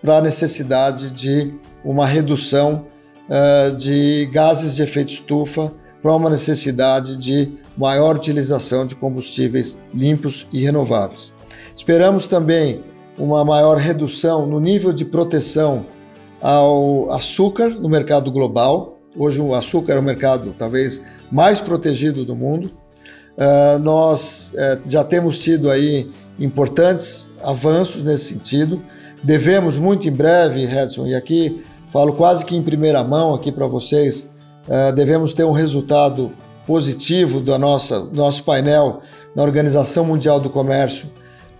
para 0.00 0.16
a 0.16 0.22
necessidade 0.22 1.10
de 1.10 1.52
uma 1.84 2.06
redução 2.06 2.86
uh, 3.28 3.76
de 3.76 4.30
gases 4.32 4.74
de 4.74 4.80
efeito 4.80 5.12
estufa, 5.12 5.70
para 6.00 6.16
uma 6.16 6.30
necessidade 6.30 7.14
de 7.18 7.52
maior 7.76 8.16
utilização 8.16 8.86
de 8.86 8.94
combustíveis 8.94 9.76
limpos 9.92 10.46
e 10.50 10.62
renováveis. 10.62 11.34
Esperamos 11.76 12.26
também 12.26 12.82
uma 13.18 13.44
maior 13.44 13.76
redução 13.76 14.46
no 14.46 14.58
nível 14.58 14.92
de 14.92 15.04
proteção 15.04 15.86
ao 16.40 17.10
açúcar 17.12 17.68
no 17.68 17.88
mercado 17.88 18.30
global. 18.30 18.98
Hoje 19.16 19.40
o 19.40 19.54
açúcar 19.54 19.94
é 19.94 19.98
o 19.98 20.02
mercado 20.02 20.54
talvez 20.56 21.04
mais 21.30 21.60
protegido 21.60 22.24
do 22.24 22.34
mundo. 22.34 22.70
Uh, 23.36 23.78
nós 23.78 24.52
uh, 24.54 24.90
já 24.90 25.04
temos 25.04 25.38
tido 25.38 25.70
aí 25.70 26.10
importantes 26.38 27.30
avanços 27.42 28.02
nesse 28.02 28.34
sentido. 28.34 28.82
Devemos 29.22 29.78
muito 29.78 30.08
em 30.08 30.12
breve, 30.12 30.64
Edson, 30.64 31.06
e 31.06 31.14
aqui 31.14 31.62
falo 31.88 32.12
quase 32.14 32.44
que 32.44 32.56
em 32.56 32.62
primeira 32.62 33.02
mão 33.04 33.34
aqui 33.34 33.52
para 33.52 33.66
vocês, 33.66 34.28
uh, 34.66 34.92
devemos 34.92 35.32
ter 35.32 35.44
um 35.44 35.52
resultado 35.52 36.32
positivo 36.66 37.40
do 37.40 37.56
nossa, 37.58 38.00
nosso 38.12 38.42
painel 38.44 39.00
na 39.34 39.42
Organização 39.42 40.04
Mundial 40.04 40.40
do 40.40 40.50
Comércio 40.50 41.08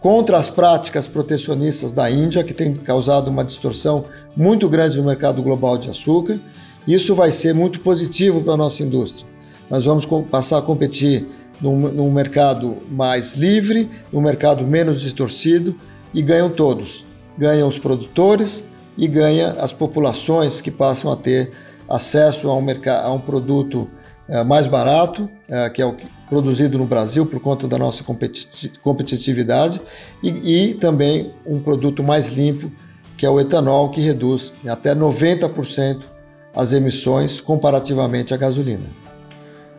contra 0.03 0.37
as 0.37 0.51
práticas 0.51 1.07
protecionistas 1.07 1.93
da 1.93 2.11
Índia, 2.11 2.43
que 2.43 2.53
tem 2.53 2.75
causado 2.75 3.29
uma 3.29 3.45
distorção 3.45 4.05
muito 4.37 4.69
grande 4.69 4.99
no 4.99 5.05
mercado 5.05 5.41
global 5.41 5.79
de 5.79 5.89
açúcar. 5.89 6.41
Isso 6.87 7.15
vai 7.15 7.31
ser 7.31 7.55
muito 7.55 7.81
positivo 7.81 8.43
para 8.43 8.55
a 8.55 8.57
nossa 8.57 8.83
indústria. 8.83 9.31
Nós 9.71 9.85
vamos 9.85 10.05
passar 10.29 10.59
a 10.59 10.63
competir 10.63 11.29
num, 11.61 11.89
num 11.93 12.11
mercado 12.11 12.79
mais 12.91 13.35
livre, 13.35 13.89
num 14.13 14.21
mercado 14.21 14.67
menos 14.67 15.01
distorcido 15.01 15.77
e 16.13 16.21
ganham 16.21 16.51
todos. 16.51 17.07
Ganham 17.39 17.69
os 17.69 17.79
produtores 17.79 18.65
e 18.99 19.07
ganha 19.07 19.53
as 19.53 19.73
populações 19.73 20.61
que 20.61 20.71
passam 20.71 21.13
a 21.13 21.17
ter 21.17 21.53
acesso 21.89 22.51
a 22.51 22.57
um, 22.57 22.67
a 22.89 23.13
um 23.13 23.21
produto 23.21 23.89
mais 24.45 24.67
barato, 24.67 25.29
é, 25.49 25.69
que 25.69 25.83
é 25.83 25.87
o 25.87 25.97
produzido 26.29 26.79
no 26.79 26.87
Brasil 26.87 27.27
por 27.27 27.41
conta 27.41 27.69
da 27.69 27.77
nossa 27.77 28.05
competitividade, 28.83 29.81
e, 30.23 30.71
e 30.71 30.75
também 30.75 31.33
um 31.45 31.61
produto 31.61 32.03
mais 32.03 32.33
limpo, 32.33 32.71
que 33.17 33.27
é 33.27 33.31
o 33.31 33.39
etanol, 33.39 33.91
que 33.91 34.01
reduz 34.01 34.53
até 34.67 34.95
90% 34.95 36.03
as 36.55 36.73
emissões 36.73 37.41
comparativamente 37.41 38.33
à 38.33 38.37
gasolina. 38.37 39.03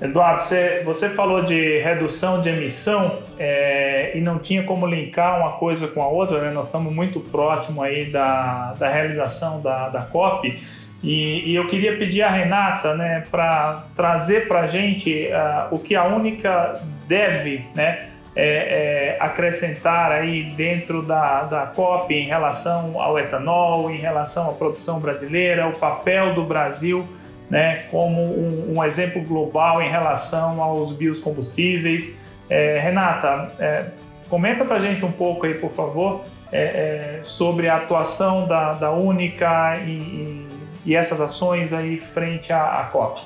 Eduardo, 0.01 0.41
você, 0.41 0.81
você 0.83 1.09
falou 1.09 1.45
de 1.45 1.79
redução 1.79 2.41
de 2.41 2.49
emissão 2.49 3.19
é, 3.39 4.11
e 4.17 4.21
não 4.21 4.37
tinha 4.37 4.63
como 4.63 4.85
linkar 4.85 5.39
uma 5.39 5.53
coisa 5.53 5.87
com 5.87 6.01
a 6.01 6.07
outra, 6.07 6.41
né? 6.41 6.51
Nós 6.51 6.65
estamos 6.65 6.93
muito 6.93 7.21
próximo 7.21 7.81
aí 7.81 8.11
da, 8.11 8.73
da 8.73 8.89
realização 8.89 9.61
da, 9.61 9.87
da 9.89 10.01
COP. 10.01 10.61
E, 11.03 11.51
e, 11.51 11.55
eu 11.55 11.67
queria 11.67 11.97
pedir 11.97 12.21
a 12.21 12.29
Renata 12.29 12.95
né, 12.95 13.25
para 13.29 13.83
trazer 13.93 14.47
para 14.47 14.61
a 14.61 14.67
gente 14.67 15.27
uh, 15.27 15.75
o 15.75 15.77
que 15.77 15.95
a 15.95 16.05
Única 16.05 16.81
deve 17.07 17.65
né, 17.75 18.07
é, 18.35 18.45
é, 18.45 19.17
acrescentar 19.19 20.13
aí 20.13 20.45
dentro 20.55 21.01
da, 21.01 21.43
da 21.43 21.65
COP 21.67 22.13
em 22.13 22.25
relação 22.25 22.99
ao 23.01 23.19
etanol, 23.19 23.91
em 23.91 23.97
relação 23.97 24.49
à 24.49 24.53
produção 24.53 25.01
brasileira, 25.01 25.67
o 25.67 25.73
papel 25.73 26.33
do 26.33 26.43
Brasil 26.43 27.05
né, 27.49 27.83
como 27.91 28.21
um, 28.21 28.77
um 28.77 28.83
exemplo 28.83 29.21
global 29.21 29.81
em 29.81 29.89
relação 29.89 30.61
aos 30.61 30.93
biocombustíveis. 30.93 32.21
É, 32.49 32.79
Renata, 32.79 33.47
é, 33.59 33.85
comenta 34.29 34.65
para 34.65 34.77
a 34.77 34.79
gente 34.79 35.05
um 35.05 35.11
pouco 35.11 35.45
aí, 35.45 35.53
por 35.53 35.69
favor, 35.69 36.23
é, 36.51 37.17
é, 37.17 37.19
sobre 37.21 37.67
a 37.67 37.75
atuação 37.75 38.47
da, 38.47 38.73
da 38.73 38.91
Única 38.91 39.75
e, 39.85 40.47
e 40.85 40.95
essas 40.95 41.21
ações 41.21 41.73
aí 41.73 41.97
frente 41.97 42.51
à, 42.51 42.65
à 42.65 42.83
COP? 42.85 43.21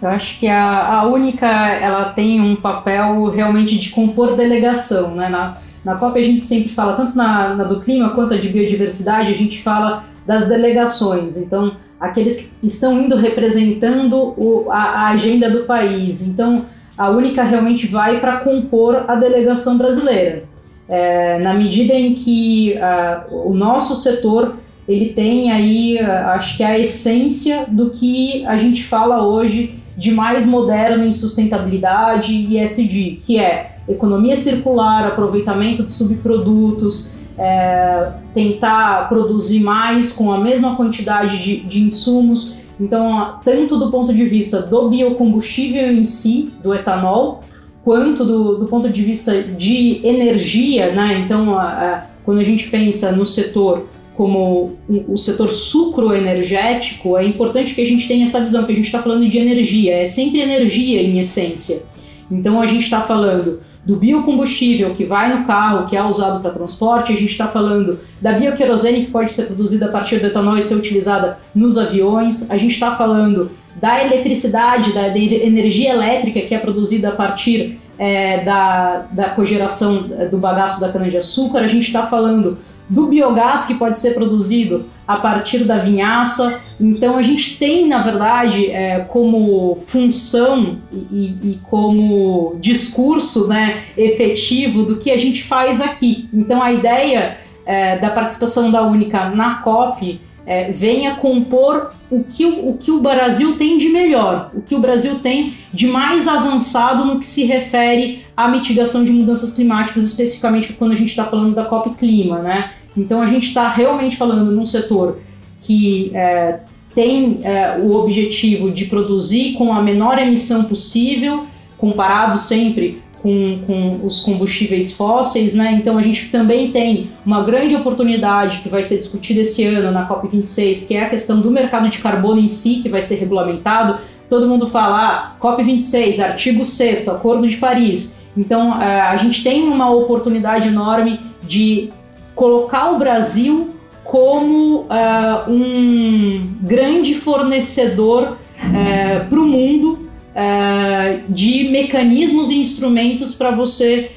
Eu 0.00 0.08
acho 0.10 0.38
que 0.38 0.46
a, 0.46 1.00
a 1.00 1.06
Única 1.06 1.46
ela 1.46 2.06
tem 2.06 2.40
um 2.40 2.56
papel 2.56 3.30
realmente 3.30 3.78
de 3.78 3.90
compor 3.90 4.36
delegação, 4.36 5.14
né? 5.14 5.28
Na, 5.28 5.58
na 5.84 5.96
COP 5.96 6.20
a 6.20 6.24
gente 6.24 6.44
sempre 6.44 6.68
fala, 6.68 6.94
tanto 6.94 7.16
na, 7.16 7.54
na 7.54 7.64
do 7.64 7.80
clima 7.80 8.10
quanto 8.10 8.34
a 8.34 8.36
de 8.36 8.48
biodiversidade, 8.48 9.32
a 9.32 9.36
gente 9.36 9.62
fala 9.62 10.04
das 10.26 10.48
delegações. 10.48 11.36
Então, 11.36 11.76
aqueles 11.98 12.56
que 12.60 12.66
estão 12.66 13.00
indo 13.00 13.16
representando 13.16 14.34
o, 14.36 14.66
a, 14.70 14.82
a 14.82 15.08
agenda 15.08 15.50
do 15.50 15.64
país. 15.64 16.26
Então, 16.26 16.64
a 16.96 17.10
Única 17.10 17.42
realmente 17.42 17.86
vai 17.86 18.20
para 18.20 18.38
compor 18.38 19.04
a 19.08 19.14
delegação 19.14 19.78
brasileira. 19.78 20.44
É, 20.88 21.38
na 21.40 21.54
medida 21.54 21.92
em 21.92 22.14
que 22.14 22.74
uh, 22.76 23.48
o 23.48 23.54
nosso 23.54 23.94
setor 23.94 24.56
ele 24.88 25.10
tem 25.10 25.52
aí, 25.52 25.98
acho 25.98 26.56
que 26.56 26.64
a 26.64 26.78
essência 26.78 27.66
do 27.68 27.90
que 27.90 28.44
a 28.46 28.56
gente 28.56 28.84
fala 28.84 29.22
hoje 29.22 29.78
de 29.96 30.10
mais 30.10 30.46
moderno 30.46 31.04
em 31.04 31.12
sustentabilidade 31.12 32.32
e 32.32 32.58
ESG, 32.58 33.22
que 33.26 33.38
é 33.38 33.78
economia 33.86 34.36
circular, 34.36 35.06
aproveitamento 35.06 35.82
de 35.82 35.92
subprodutos, 35.92 37.14
é, 37.36 38.12
tentar 38.32 39.08
produzir 39.08 39.60
mais 39.60 40.12
com 40.12 40.32
a 40.32 40.38
mesma 40.38 40.74
quantidade 40.74 41.42
de, 41.42 41.60
de 41.60 41.82
insumos. 41.82 42.58
Então, 42.80 43.38
tanto 43.44 43.76
do 43.76 43.90
ponto 43.90 44.14
de 44.14 44.24
vista 44.24 44.62
do 44.62 44.88
biocombustível 44.88 45.92
em 45.92 46.04
si, 46.04 46.54
do 46.62 46.74
etanol, 46.74 47.40
quanto 47.84 48.24
do, 48.24 48.56
do 48.56 48.66
ponto 48.66 48.88
de 48.88 49.02
vista 49.02 49.42
de 49.42 50.00
energia, 50.06 50.92
né? 50.92 51.18
Então, 51.24 51.58
a, 51.58 51.64
a, 51.64 52.06
quando 52.24 52.38
a 52.38 52.44
gente 52.44 52.68
pensa 52.68 53.12
no 53.12 53.26
setor 53.26 53.86
como 54.18 54.76
o 55.06 55.16
setor 55.16 55.48
sucroenergético, 55.52 57.16
é 57.16 57.24
importante 57.24 57.72
que 57.72 57.80
a 57.80 57.86
gente 57.86 58.08
tenha 58.08 58.24
essa 58.24 58.40
visão, 58.40 58.64
que 58.64 58.72
a 58.72 58.74
gente 58.74 58.86
está 58.86 59.00
falando 59.00 59.28
de 59.28 59.38
energia, 59.38 59.94
é 59.94 60.06
sempre 60.06 60.40
energia 60.40 61.00
em 61.00 61.20
essência. 61.20 61.84
Então 62.28 62.60
a 62.60 62.66
gente 62.66 62.82
está 62.82 63.00
falando 63.00 63.60
do 63.86 63.94
biocombustível 63.94 64.92
que 64.96 65.04
vai 65.04 65.38
no 65.38 65.46
carro, 65.46 65.86
que 65.86 65.96
é 65.96 66.02
usado 66.02 66.40
para 66.40 66.50
transporte, 66.50 67.12
a 67.12 67.16
gente 67.16 67.30
está 67.30 67.46
falando 67.46 68.00
da 68.20 68.32
bioquerosene 68.32 69.04
que 69.04 69.12
pode 69.12 69.32
ser 69.32 69.44
produzida 69.44 69.86
a 69.86 69.88
partir 69.88 70.18
do 70.18 70.26
etanol 70.26 70.58
e 70.58 70.62
ser 70.64 70.74
utilizada 70.74 71.38
nos 71.54 71.78
aviões, 71.78 72.50
a 72.50 72.58
gente 72.58 72.72
está 72.72 72.96
falando 72.96 73.52
da 73.76 74.04
eletricidade, 74.04 74.92
da, 74.92 75.16
energia 75.16 75.92
elétrica 75.92 76.40
que 76.40 76.56
é 76.56 76.58
produzida 76.58 77.10
a 77.10 77.12
partir 77.12 77.78
é, 77.96 78.42
da, 78.42 79.06
da 79.12 79.28
cogeração 79.30 80.10
do 80.28 80.38
bagaço 80.38 80.80
da 80.80 80.88
cana-de-açúcar, 80.88 81.60
a 81.60 81.68
gente 81.68 81.86
está 81.86 82.08
falando 82.08 82.58
do 82.88 83.06
biogás 83.06 83.66
que 83.66 83.74
pode 83.74 83.98
ser 83.98 84.14
produzido 84.14 84.86
a 85.06 85.16
partir 85.16 85.64
da 85.64 85.78
vinhaça. 85.78 86.60
Então 86.80 87.16
a 87.16 87.22
gente 87.22 87.58
tem, 87.58 87.86
na 87.86 88.02
verdade, 88.02 88.70
é, 88.70 89.00
como 89.00 89.78
função 89.86 90.78
e, 90.92 91.36
e, 91.42 91.60
como 91.64 92.56
discurso 92.60 93.48
né, 93.48 93.82
efetivo 93.96 94.84
do 94.84 94.96
que 94.96 95.10
a 95.10 95.18
gente 95.18 95.42
faz 95.42 95.80
aqui. 95.80 96.28
Então 96.32 96.62
a 96.62 96.72
ideia 96.72 97.38
é, 97.66 97.98
da 97.98 98.10
participação 98.10 98.70
da 98.70 98.82
Única 98.82 99.28
na 99.30 99.56
COP 99.56 100.20
é, 100.48 100.72
venha 100.72 101.14
compor 101.16 101.90
o 102.10 102.24
que 102.24 102.46
o, 102.46 102.70
o 102.70 102.78
que 102.78 102.90
o 102.90 103.00
Brasil 103.00 103.58
tem 103.58 103.76
de 103.76 103.90
melhor, 103.90 104.50
o 104.54 104.62
que 104.62 104.74
o 104.74 104.78
Brasil 104.78 105.18
tem 105.18 105.52
de 105.74 105.86
mais 105.86 106.26
avançado 106.26 107.04
no 107.04 107.20
que 107.20 107.26
se 107.26 107.44
refere 107.44 108.24
à 108.34 108.48
mitigação 108.48 109.04
de 109.04 109.12
mudanças 109.12 109.52
climáticas, 109.52 110.04
especificamente 110.04 110.72
quando 110.72 110.92
a 110.92 110.96
gente 110.96 111.10
está 111.10 111.26
falando 111.26 111.54
da 111.54 111.66
COP 111.66 111.90
Clima, 111.96 112.38
né? 112.38 112.70
Então 112.98 113.22
a 113.22 113.26
gente 113.26 113.48
está 113.48 113.68
realmente 113.68 114.16
falando 114.16 114.50
num 114.50 114.66
setor 114.66 115.18
que 115.60 116.10
é, 116.14 116.60
tem 116.94 117.40
é, 117.42 117.78
o 117.78 117.94
objetivo 117.94 118.70
de 118.70 118.86
produzir 118.86 119.52
com 119.54 119.72
a 119.72 119.80
menor 119.80 120.18
emissão 120.18 120.64
possível, 120.64 121.46
comparado 121.76 122.38
sempre 122.38 123.02
com, 123.22 123.60
com, 123.66 124.00
os 124.04 124.20
combustíveis 124.20 124.92
fósseis, 124.92 125.54
né? 125.54 125.72
Então 125.72 125.98
a 125.98 126.02
gente 126.02 126.28
também 126.28 126.70
tem 126.70 127.10
uma 127.24 127.42
grande 127.42 127.74
oportunidade 127.74 128.58
que 128.58 128.68
vai 128.68 128.82
ser 128.82 128.96
discutida 128.98 129.40
esse 129.40 129.64
ano 129.64 129.90
na 129.90 130.08
COP26, 130.08 130.86
que 130.86 130.94
é 130.94 131.04
a 131.04 131.10
questão 131.10 131.40
do 131.40 131.50
mercado 131.50 131.88
de 131.88 131.98
carbono 131.98 132.40
em 132.40 132.48
si, 132.48 132.80
que 132.82 132.88
vai 132.88 133.02
ser 133.02 133.16
regulamentado. 133.16 133.98
Todo 134.28 134.46
mundo 134.46 134.66
fala, 134.66 134.98
ah, 134.98 135.36
COP26, 135.40 136.20
artigo 136.20 136.64
6 136.64 137.08
Acordo 137.08 137.48
de 137.48 137.56
Paris. 137.56 138.18
Então 138.36 138.80
é, 138.80 139.00
a 139.00 139.16
gente 139.16 139.42
tem 139.42 139.68
uma 139.68 139.90
oportunidade 139.90 140.68
enorme 140.68 141.18
de 141.46 141.90
colocar 142.38 142.92
o 142.92 142.98
Brasil 143.00 143.74
como 144.04 144.82
uh, 144.82 145.50
um 145.50 146.40
grande 146.62 147.16
fornecedor 147.16 148.38
uh, 148.38 149.28
para 149.28 149.40
o 149.40 149.44
mundo 149.44 150.08
uh, 150.30 151.20
de 151.28 151.68
mecanismos 151.68 152.48
e 152.48 152.60
instrumentos 152.60 153.34
para 153.34 153.50
você 153.50 154.12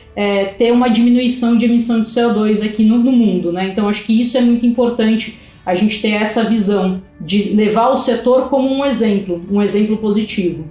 ter 0.58 0.74
uma 0.74 0.90
diminuição 0.90 1.58
de 1.58 1.66
emissão 1.66 2.04
de 2.04 2.10
CO2 2.10 2.66
aqui 2.66 2.84
no, 2.84 2.98
no 2.98 3.14
mundo. 3.14 3.52
Né? 3.54 3.70
Então, 3.70 3.88
acho 3.88 4.04
que 4.04 4.20
isso 4.20 4.38
é 4.38 4.42
muito 4.42 4.66
importante 4.66 5.40
a 5.66 5.74
gente 5.74 6.02
ter 6.02 6.12
essa 6.12 6.44
visão 6.44 7.02
de 7.20 7.54
levar 7.56 7.88
o 7.90 7.98
setor 7.98 8.50
como 8.50 8.70
um 8.70 8.86
exemplo, 8.86 9.42
um 9.50 9.62
exemplo 9.62 9.98
positivo. 9.98 10.66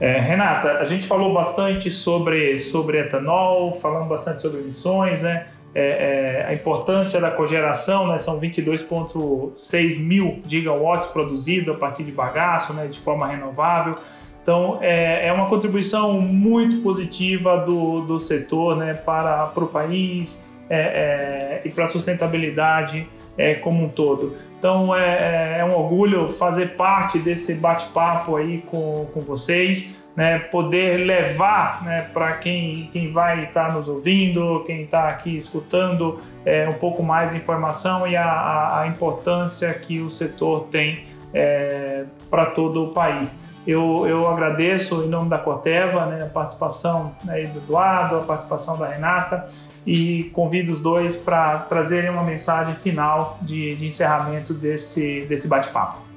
É, 0.00 0.18
Renata, 0.20 0.78
a 0.78 0.84
gente 0.84 1.06
falou 1.06 1.34
bastante 1.34 1.90
sobre, 1.90 2.56
sobre 2.56 2.98
etanol, 2.98 3.74
falamos 3.74 4.08
bastante 4.08 4.40
sobre 4.40 4.60
emissões, 4.60 5.22
né? 5.22 5.46
É, 5.74 6.44
é, 6.44 6.46
a 6.48 6.54
importância 6.54 7.20
da 7.20 7.30
cogeração, 7.30 8.08
né, 8.08 8.18
são 8.18 8.40
22,6 8.40 9.98
mil 10.00 10.40
gigawatts 10.46 11.08
produzidos 11.08 11.74
a 11.74 11.78
partir 11.78 12.04
de 12.04 12.12
bagaço, 12.12 12.72
né, 12.72 12.86
de 12.86 12.98
forma 12.98 13.26
renovável. 13.26 13.94
Então, 14.42 14.78
é, 14.80 15.26
é 15.28 15.32
uma 15.32 15.46
contribuição 15.46 16.20
muito 16.20 16.82
positiva 16.82 17.58
do, 17.58 18.00
do 18.06 18.18
setor 18.18 18.76
né, 18.76 18.94
para, 18.94 19.46
para 19.46 19.64
o 19.64 19.66
país 19.66 20.48
é, 20.70 20.78
é, 20.78 21.62
e 21.66 21.70
para 21.70 21.84
a 21.84 21.86
sustentabilidade 21.86 23.06
é, 23.36 23.54
como 23.54 23.84
um 23.84 23.88
todo. 23.88 24.36
Então, 24.58 24.94
é, 24.94 25.64
um 25.70 25.76
orgulho 25.76 26.32
fazer 26.32 26.76
parte 26.76 27.18
desse 27.18 27.54
bate-papo 27.54 28.36
aí 28.36 28.64
com, 28.70 29.06
com 29.12 29.20
vocês 29.20 30.07
né, 30.18 30.40
poder 30.40 30.96
levar 30.96 31.84
né, 31.84 32.08
para 32.12 32.32
quem, 32.32 32.90
quem 32.92 33.12
vai 33.12 33.44
estar 33.44 33.68
tá 33.68 33.74
nos 33.74 33.86
ouvindo, 33.86 34.64
quem 34.66 34.82
está 34.82 35.08
aqui 35.08 35.36
escutando, 35.36 36.20
é, 36.44 36.68
um 36.68 36.72
pouco 36.72 37.04
mais 37.04 37.30
de 37.30 37.36
informação 37.36 38.04
e 38.04 38.16
a, 38.16 38.80
a, 38.80 38.88
importância 38.88 39.72
que 39.74 40.00
o 40.00 40.10
setor 40.10 40.64
tem 40.72 41.04
é, 41.32 42.04
para 42.28 42.46
todo 42.46 42.86
o 42.86 42.88
país. 42.88 43.40
Eu, 43.64 44.08
eu 44.08 44.28
agradeço 44.28 45.04
em 45.04 45.08
nome 45.08 45.30
da 45.30 45.38
Corteva 45.38 46.06
né, 46.06 46.24
a 46.24 46.26
participação 46.26 47.14
né, 47.22 47.42
do 47.42 47.60
Eduardo, 47.60 48.16
a 48.16 48.22
participação 48.22 48.76
da 48.76 48.88
Renata 48.88 49.46
e 49.86 50.24
convido 50.34 50.72
os 50.72 50.82
dois 50.82 51.14
para 51.14 51.58
trazerem 51.60 52.10
uma 52.10 52.24
mensagem 52.24 52.74
final 52.74 53.38
de, 53.40 53.76
de 53.76 53.86
encerramento 53.86 54.52
desse, 54.52 55.20
desse 55.28 55.46
bate-papo. 55.46 56.07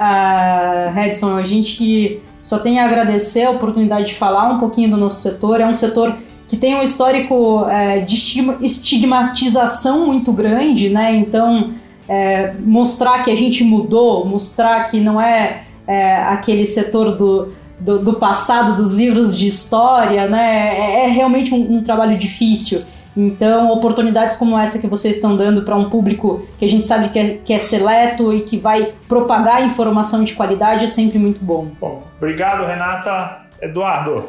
Uh, 0.00 0.94
Redson, 0.94 1.36
a 1.36 1.44
gente 1.44 2.20
só 2.40 2.58
tem 2.58 2.80
a 2.80 2.86
agradecer 2.86 3.44
a 3.44 3.50
oportunidade 3.50 4.08
de 4.08 4.14
falar 4.14 4.48
um 4.48 4.58
pouquinho 4.58 4.90
do 4.90 4.96
nosso 4.96 5.20
setor. 5.20 5.60
É 5.60 5.66
um 5.66 5.74
setor 5.74 6.16
que 6.48 6.56
tem 6.56 6.74
um 6.74 6.82
histórico 6.82 7.66
é, 7.68 8.00
de 8.00 8.16
estigmatização 8.62 10.06
muito 10.06 10.32
grande, 10.32 10.88
né? 10.88 11.14
Então, 11.14 11.74
é, 12.08 12.54
mostrar 12.58 13.22
que 13.22 13.30
a 13.30 13.36
gente 13.36 13.62
mudou, 13.62 14.26
mostrar 14.26 14.90
que 14.90 14.98
não 14.98 15.20
é, 15.20 15.64
é 15.86 16.16
aquele 16.16 16.64
setor 16.64 17.14
do, 17.14 17.52
do, 17.78 17.98
do, 18.00 18.14
passado, 18.14 18.74
dos 18.74 18.94
livros 18.94 19.38
de 19.38 19.46
história, 19.46 20.26
né? 20.26 20.76
É, 20.76 21.04
é 21.04 21.06
realmente 21.08 21.54
um, 21.54 21.76
um 21.76 21.82
trabalho 21.84 22.18
difícil. 22.18 22.82
Então, 23.16 23.70
oportunidades 23.72 24.36
como 24.36 24.58
essa 24.58 24.78
que 24.78 24.86
vocês 24.86 25.16
estão 25.16 25.36
dando 25.36 25.62
para 25.62 25.76
um 25.76 25.90
público 25.90 26.46
que 26.58 26.64
a 26.64 26.68
gente 26.68 26.86
sabe 26.86 27.08
que 27.08 27.18
é, 27.18 27.40
que 27.44 27.52
é 27.52 27.58
seleto 27.58 28.32
e 28.32 28.42
que 28.42 28.56
vai 28.56 28.94
propagar 29.08 29.66
informação 29.66 30.22
de 30.22 30.34
qualidade 30.34 30.84
é 30.84 30.88
sempre 30.88 31.18
muito 31.18 31.44
bom. 31.44 31.68
Bom, 31.80 32.04
obrigado, 32.16 32.64
Renata. 32.64 33.40
Eduardo. 33.60 34.24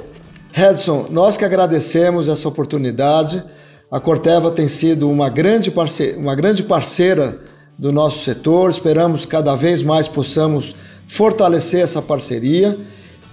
Redson, 0.52 1.08
nós 1.10 1.38
que 1.38 1.46
agradecemos 1.46 2.28
essa 2.28 2.48
oportunidade. 2.48 3.44
A 3.90 4.00
Corteva 4.00 4.52
tem 4.52 4.68
sido 4.68 5.10
uma 5.10 5.30
grande, 5.30 5.72
parceira, 5.72 6.18
uma 6.18 6.36
grande 6.36 6.64
parceira 6.64 7.40
do 7.78 7.92
nosso 7.92 8.24
setor. 8.24 8.70
Esperamos 8.70 9.26
que 9.26 9.32
cada 9.32 9.56
vez 9.56 9.82
mais 9.82 10.08
possamos 10.08 10.76
fortalecer 11.08 11.82
essa 11.82 12.02
parceria. 12.02 12.78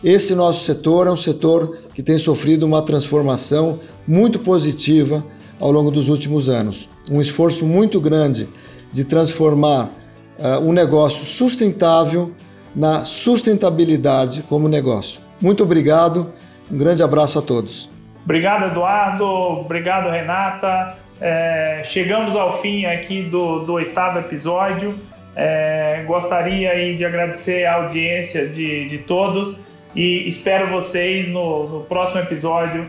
Esse 0.02 0.34
nosso 0.34 0.64
setor 0.64 1.06
é 1.06 1.10
um 1.10 1.16
setor 1.16 1.78
que 1.94 2.02
tem 2.02 2.18
sofrido 2.18 2.64
uma 2.64 2.82
transformação 2.82 3.80
muito 4.06 4.38
positiva 4.38 5.24
ao 5.60 5.70
longo 5.70 5.90
dos 5.90 6.08
últimos 6.08 6.48
anos. 6.48 6.88
Um 7.10 7.20
esforço 7.20 7.66
muito 7.66 8.00
grande 8.00 8.48
de 8.92 9.04
transformar 9.04 9.90
uh, 10.38 10.60
um 10.60 10.72
negócio 10.72 11.24
sustentável 11.24 12.32
na 12.74 13.04
sustentabilidade 13.04 14.42
como 14.42 14.68
negócio. 14.68 15.20
Muito 15.40 15.62
obrigado, 15.62 16.32
um 16.70 16.76
grande 16.76 17.02
abraço 17.02 17.38
a 17.38 17.42
todos. 17.42 17.90
Obrigado, 18.24 18.66
Eduardo. 18.66 19.24
Obrigado, 19.24 20.10
Renata. 20.10 20.96
É, 21.20 21.80
chegamos 21.84 22.36
ao 22.36 22.60
fim 22.60 22.84
aqui 22.84 23.22
do, 23.22 23.60
do 23.60 23.72
oitavo 23.74 24.18
episódio. 24.18 24.94
É, 25.34 26.04
gostaria 26.06 26.70
aí 26.70 26.96
de 26.96 27.04
agradecer 27.04 27.64
a 27.64 27.76
audiência 27.76 28.48
de, 28.48 28.86
de 28.86 28.98
todos 28.98 29.56
e 29.94 30.26
espero 30.26 30.68
vocês 30.68 31.28
no, 31.28 31.68
no 31.68 31.80
próximo 31.80 32.20
episódio 32.20 32.86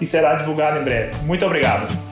que 0.00 0.06
será 0.06 0.34
divulgado 0.34 0.80
em 0.80 0.82
breve. 0.82 1.10
Muito 1.26 1.44
obrigado. 1.44 2.09